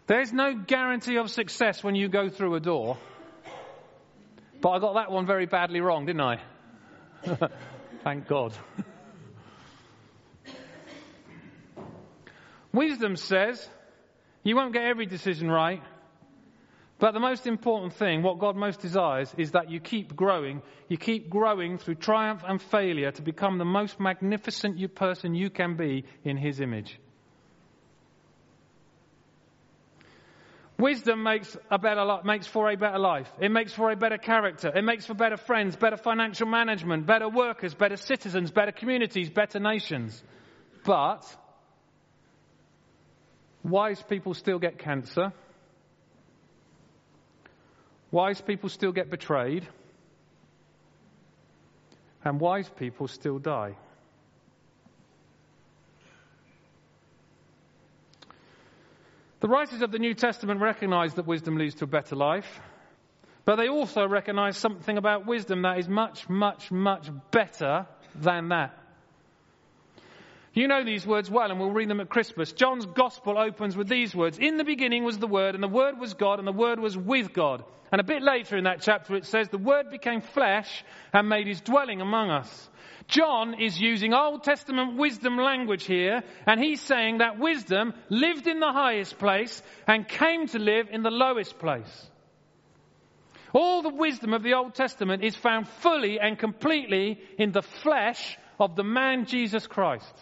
There's 0.08 0.32
no 0.32 0.54
guarantee 0.54 1.18
of 1.18 1.32
success 1.32 1.84
when 1.84 1.96
you 1.96 2.10
go 2.10 2.30
through 2.30 2.56
a 2.56 2.60
door. 2.60 2.98
But 4.62 4.70
I 4.70 4.80
got 4.80 4.94
that 4.94 5.12
one 5.12 5.26
very 5.26 5.48
badly 5.48 5.82
wrong, 5.82 6.06
didn't 6.06 6.22
I? 6.22 6.42
Thank 8.04 8.28
God. 8.28 8.54
Wisdom 12.76 13.16
says 13.16 13.68
You 14.44 14.56
won't 14.56 14.74
get 14.74 14.84
every 14.84 15.06
decision 15.06 15.50
right. 15.50 15.82
But 16.98 17.14
the 17.14 17.20
most 17.20 17.46
important 17.46 17.94
thing, 17.94 18.24
what 18.24 18.40
God 18.40 18.56
most 18.56 18.80
desires, 18.80 19.34
is 19.38 19.52
that 19.52 19.70
you 19.70 19.82
keep 19.82 20.16
growing. 20.16 20.62
You 20.88 20.98
keep 20.98 21.30
growing 21.30 21.78
through 21.78 21.96
triumph 21.96 22.42
and 22.48 22.62
failure 22.62 23.12
to 23.12 23.22
become 23.22 23.58
the 23.58 23.66
most 23.66 24.00
magnificent 24.00 24.96
person 24.96 25.36
you 25.36 25.50
can 25.50 25.76
be 25.76 26.06
in 26.24 26.38
His 26.38 26.62
image. 26.62 26.98
Wisdom 30.78 31.24
makes, 31.24 31.58
a 31.70 31.78
better, 31.78 32.06
makes 32.24 32.48
for 32.48 32.70
a 32.70 32.76
better 32.76 33.00
life. 33.00 33.30
It 33.40 33.50
makes 33.50 33.74
for 33.74 33.92
a 33.92 33.96
better 33.96 34.18
character. 34.18 34.72
It 34.74 34.84
makes 34.84 35.06
for 35.06 35.14
better 35.14 35.38
friends, 35.38 35.76
better 35.76 35.98
financial 35.98 36.48
management, 36.48 37.06
better 37.06 37.30
workers, 37.30 37.74
better 37.74 37.98
citizens, 37.98 38.52
better 38.52 38.74
communities, 38.74 39.30
better 39.30 39.60
nations. 39.60 40.22
But 40.86 41.26
wise 43.66 44.02
people 44.02 44.34
still 44.34 44.60
get 44.60 44.78
cancer. 44.78 45.34
Wise 48.12 48.40
people 48.40 48.70
still 48.70 48.92
get 48.92 49.10
betrayed. 49.10 49.68
And 52.24 52.40
wise 52.40 52.70
people 52.70 53.08
still 53.08 53.40
die. 53.40 53.76
The 59.42 59.48
writers 59.50 59.82
of 59.82 59.92
the 59.92 60.00
New 60.00 60.14
Testament 60.14 60.62
recognize 60.62 61.16
that 61.16 61.28
wisdom 61.28 61.58
leads 61.58 61.76
to 61.76 61.84
a 61.84 61.88
better 61.88 62.16
life, 62.16 62.62
but 63.44 63.58
they 63.58 63.68
also 63.68 64.08
recognize 64.08 64.58
something 64.58 64.98
about 64.98 65.28
wisdom 65.28 65.62
that 65.64 65.78
is 65.78 65.88
much, 65.88 66.28
much, 66.30 66.72
much 66.72 67.10
better 67.30 67.86
than 68.16 68.50
that. 68.50 68.85
You 70.56 70.70
know 70.70 70.86
these 70.86 71.06
words 71.06 71.30
well, 71.30 71.52
and 71.52 71.60
we'll 71.60 71.72
read 71.72 71.90
them 71.90 72.00
at 72.00 72.08
Christmas. 72.08 72.54
John's 72.54 72.86
Gospel 72.86 73.38
opens 73.38 73.76
with 73.76 73.90
these 73.90 74.16
words 74.16 74.38
In 74.40 74.56
the 74.56 74.64
beginning 74.64 75.04
was 75.04 75.18
the 75.18 75.28
Word, 75.28 75.54
and 75.54 75.62
the 75.62 75.68
Word 75.68 76.00
was 76.00 76.14
God, 76.14 76.40
and 76.40 76.48
the 76.48 76.54
Word 76.54 76.80
was 76.80 76.98
with 76.98 77.34
God. 77.34 77.66
And 77.92 78.00
a 78.00 78.06
bit 78.06 78.24
later 78.24 78.58
in 78.58 78.64
that 78.64 78.82
chapter 78.82 79.16
it 79.16 79.26
says, 79.26 79.50
The 79.50 79.58
Word 79.58 79.92
became 79.92 80.22
flesh 80.22 80.86
and 81.14 81.28
made 81.28 81.48
his 81.48 81.60
dwelling 81.60 82.00
among 82.00 82.30
us. 82.30 82.70
John 83.10 83.62
is 83.62 83.78
using 83.78 84.14
Old 84.14 84.44
Testament 84.44 84.98
wisdom 84.98 85.38
language 85.38 85.84
here, 85.84 86.24
and 86.48 86.58
he's 86.58 86.82
saying 86.82 87.18
that 87.18 87.38
wisdom 87.38 87.94
lived 88.10 88.48
in 88.48 88.62
the 88.62 88.72
highest 88.72 89.20
place 89.20 89.62
and 89.86 90.08
came 90.08 90.48
to 90.48 90.60
live 90.60 90.88
in 90.90 91.04
the 91.04 91.12
lowest 91.12 91.60
place. 91.60 92.10
All 93.52 93.82
the 93.82 93.94
wisdom 93.94 94.34
of 94.34 94.42
the 94.42 94.54
Old 94.54 94.74
Testament 94.74 95.22
is 95.22 95.36
found 95.36 95.68
fully 95.68 96.18
and 96.18 96.40
completely 96.40 97.20
in 97.38 97.52
the 97.52 97.62
flesh 97.62 98.38
of 98.58 98.78
the 98.78 98.84
man 98.84 99.26
Jesus 99.26 99.68
Christ. 99.68 100.14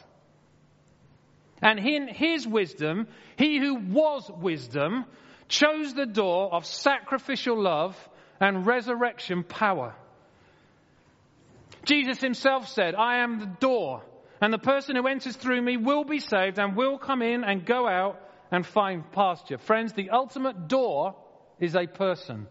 And 1.64 1.80
in 1.80 2.10
his 2.10 2.46
wisdom, 2.46 3.08
he 3.38 3.58
who 3.58 3.76
was 3.76 4.30
wisdom 4.30 5.06
chose 5.48 5.94
the 5.94 6.06
door 6.06 6.54
of 6.54 6.66
sacrificial 6.66 7.60
love 7.60 7.98
and 8.42 8.68
resurrection 8.68 9.44
power. 9.44 9.96
Jesus 11.86 12.20
himself 12.20 12.68
said, 12.68 12.96
I 12.96 13.20
am 13.20 13.40
the 13.40 13.46
door, 13.46 14.04
and 14.42 14.52
the 14.52 14.58
person 14.58 14.98
who 14.98 15.08
enters 15.08 15.38
through 15.38 15.62
me 15.62 15.78
will 15.78 16.04
be 16.04 16.20
saved 16.20 16.60
and 16.60 16.76
will 16.76 16.98
come 16.98 17.22
in 17.22 17.46
and 17.46 17.66
go 17.66 17.88
out 17.88 18.20
and 18.52 18.66
find 18.66 19.10
pasture. 19.14 19.58
Friends, 19.58 19.94
the 19.94 20.10
ultimate 20.10 20.68
door 20.68 21.16
is 21.60 21.76
a 21.76 21.88
person. 21.88 22.48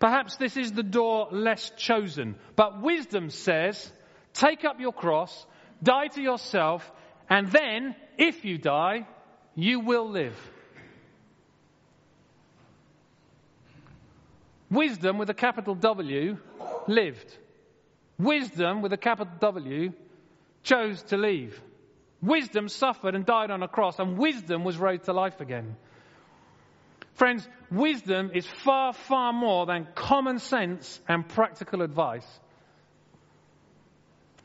Perhaps 0.00 0.36
this 0.36 0.56
is 0.56 0.72
the 0.72 0.82
door 0.82 1.28
less 1.30 1.70
chosen, 1.76 2.34
but 2.56 2.82
wisdom 2.82 3.30
says, 3.30 3.92
take 4.32 4.64
up 4.64 4.80
your 4.80 4.92
cross, 4.92 5.46
die 5.82 6.08
to 6.08 6.22
yourself, 6.22 6.90
and 7.28 7.50
then, 7.50 7.96
if 8.18 8.44
you 8.44 8.58
die, 8.58 9.06
you 9.54 9.80
will 9.80 10.08
live. 10.08 10.36
Wisdom 14.70 15.18
with 15.18 15.28
a 15.28 15.34
capital 15.34 15.74
W 15.74 16.38
lived. 16.86 17.36
Wisdom 18.18 18.82
with 18.82 18.92
a 18.92 18.96
capital 18.96 19.32
W 19.40 19.92
chose 20.62 21.02
to 21.04 21.16
leave. 21.16 21.60
Wisdom 22.22 22.68
suffered 22.68 23.14
and 23.14 23.26
died 23.26 23.50
on 23.50 23.62
a 23.62 23.68
cross, 23.68 23.98
and 23.98 24.16
wisdom 24.16 24.64
was 24.64 24.78
raised 24.78 25.04
to 25.04 25.12
life 25.12 25.40
again. 25.40 25.76
Friends, 27.14 27.46
wisdom 27.70 28.30
is 28.32 28.46
far, 28.46 28.92
far 28.92 29.32
more 29.32 29.66
than 29.66 29.86
common 29.94 30.38
sense 30.38 31.00
and 31.08 31.28
practical 31.28 31.82
advice. 31.82 32.26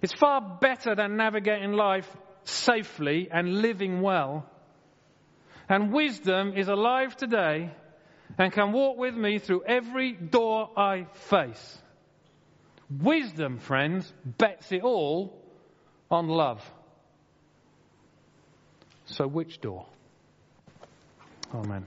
It's 0.02 0.14
far 0.14 0.42
better 0.62 0.96
than 0.96 1.18
navigating 1.18 1.74
life 1.74 2.10
safely 2.44 3.30
and 3.32 3.62
living 3.62 4.02
well. 4.02 4.46
And 5.70 5.92
wisdom 5.92 6.54
is 6.56 6.68
alive 6.68 7.16
today 7.16 7.72
and 8.38 8.54
can 8.54 8.72
walk 8.72 8.98
with 8.98 9.16
me 9.16 9.40
through 9.40 9.64
every 9.66 10.14
door 10.14 10.70
I 10.78 11.08
face. 11.14 11.78
Wisdom, 12.90 13.60
friends, 13.60 14.12
bets 14.24 14.72
it 14.72 14.84
all 14.84 15.42
on 16.10 16.28
love. 16.28 16.64
So, 19.06 19.28
which 19.28 19.60
door? 19.60 19.86
Amen. 21.54 21.86